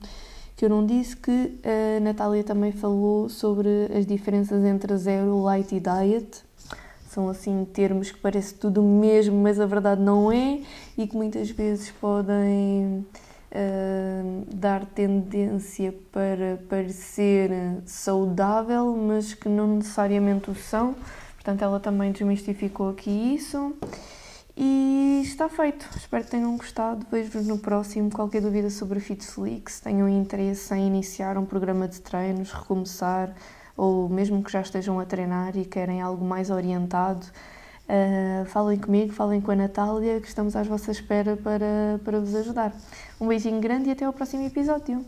que 0.58 0.65
eu 0.65 0.69
não 0.69 0.86
disse, 0.86 1.15
que 1.15 1.62
a 1.63 2.02
Natália 2.02 2.43
também 2.43 2.73
falou 2.73 3.30
sobre 3.30 3.69
as 3.97 4.06
diferenças 4.06 4.65
entre 4.65 4.97
zero, 4.97 5.41
light 5.43 5.73
e 5.73 5.80
diet. 5.80 6.43
São 7.08 7.30
assim 7.30 7.65
termos 7.71 8.12
que 8.12 8.19
parece 8.19 8.54
tudo 8.56 8.84
o 8.84 8.99
mesmo, 8.99 9.41
mas 9.41 9.62
a 9.62 9.65
verdade 9.65 10.02
não 10.02 10.30
é, 10.30 10.60
e 10.97 11.08
que 11.08 11.15
muitas 11.15 11.49
vezes 11.49 11.89
podem 11.89 13.06
uh, 13.51 14.55
dar 14.55 14.85
tendência 14.85 15.93
para 16.12 16.59
parecer 16.69 17.51
saudável, 17.85 18.95
mas 18.95 19.33
que 19.33 19.49
não 19.49 19.75
necessariamente 19.75 20.49
o 20.51 20.55
são. 20.55 20.95
Portanto, 21.35 21.62
ela 21.62 21.79
também 21.79 22.12
desmistificou 22.12 22.89
aqui 22.89 23.35
isso. 23.35 23.75
E 24.62 25.21
está 25.23 25.47
feito. 25.47 25.88
Espero 25.95 26.25
que 26.25 26.31
tenham 26.31 26.57
gostado. 26.57 27.05
Vejo-vos 27.09 27.47
no 27.47 27.57
próximo. 27.57 28.12
Qualquer 28.12 28.41
dúvida 28.41 28.69
sobre 28.69 28.99
FitFlix, 28.99 29.79
tenham 29.79 30.09
interesse 30.09 30.73
em 30.73 30.85
iniciar 30.85 31.38
um 31.38 31.45
programa 31.45 31.88
de 31.88 32.01
treinos, 32.01 32.51
recomeçar, 32.51 33.33
ou 33.77 34.09
mesmo 34.09 34.43
que 34.43 34.51
já 34.51 34.59
estejam 34.59 34.99
a 34.99 35.05
treinar 35.05 35.55
e 35.57 35.63
querem 35.63 36.01
algo 36.01 36.25
mais 36.25 36.49
orientado, 36.49 37.25
Uh, 37.89 38.45
falem 38.45 38.78
comigo, 38.78 39.12
falem 39.12 39.41
com 39.41 39.49
a 39.49 39.56
Natália, 39.56 40.21
que 40.21 40.28
estamos 40.28 40.56
à 40.56 40.62
vossa 40.62 40.91
espera 40.91 41.36
para, 41.36 41.99
para 42.06 42.19
vos 42.19 42.36
ajudar. 42.36 42.71
Um 43.19 43.28
beijinho 43.28 43.60
grande 43.60 43.89
e 43.89 43.91
até 43.91 44.06
ao 44.06 44.13
próximo 44.13 44.45
episódio. 44.45 45.04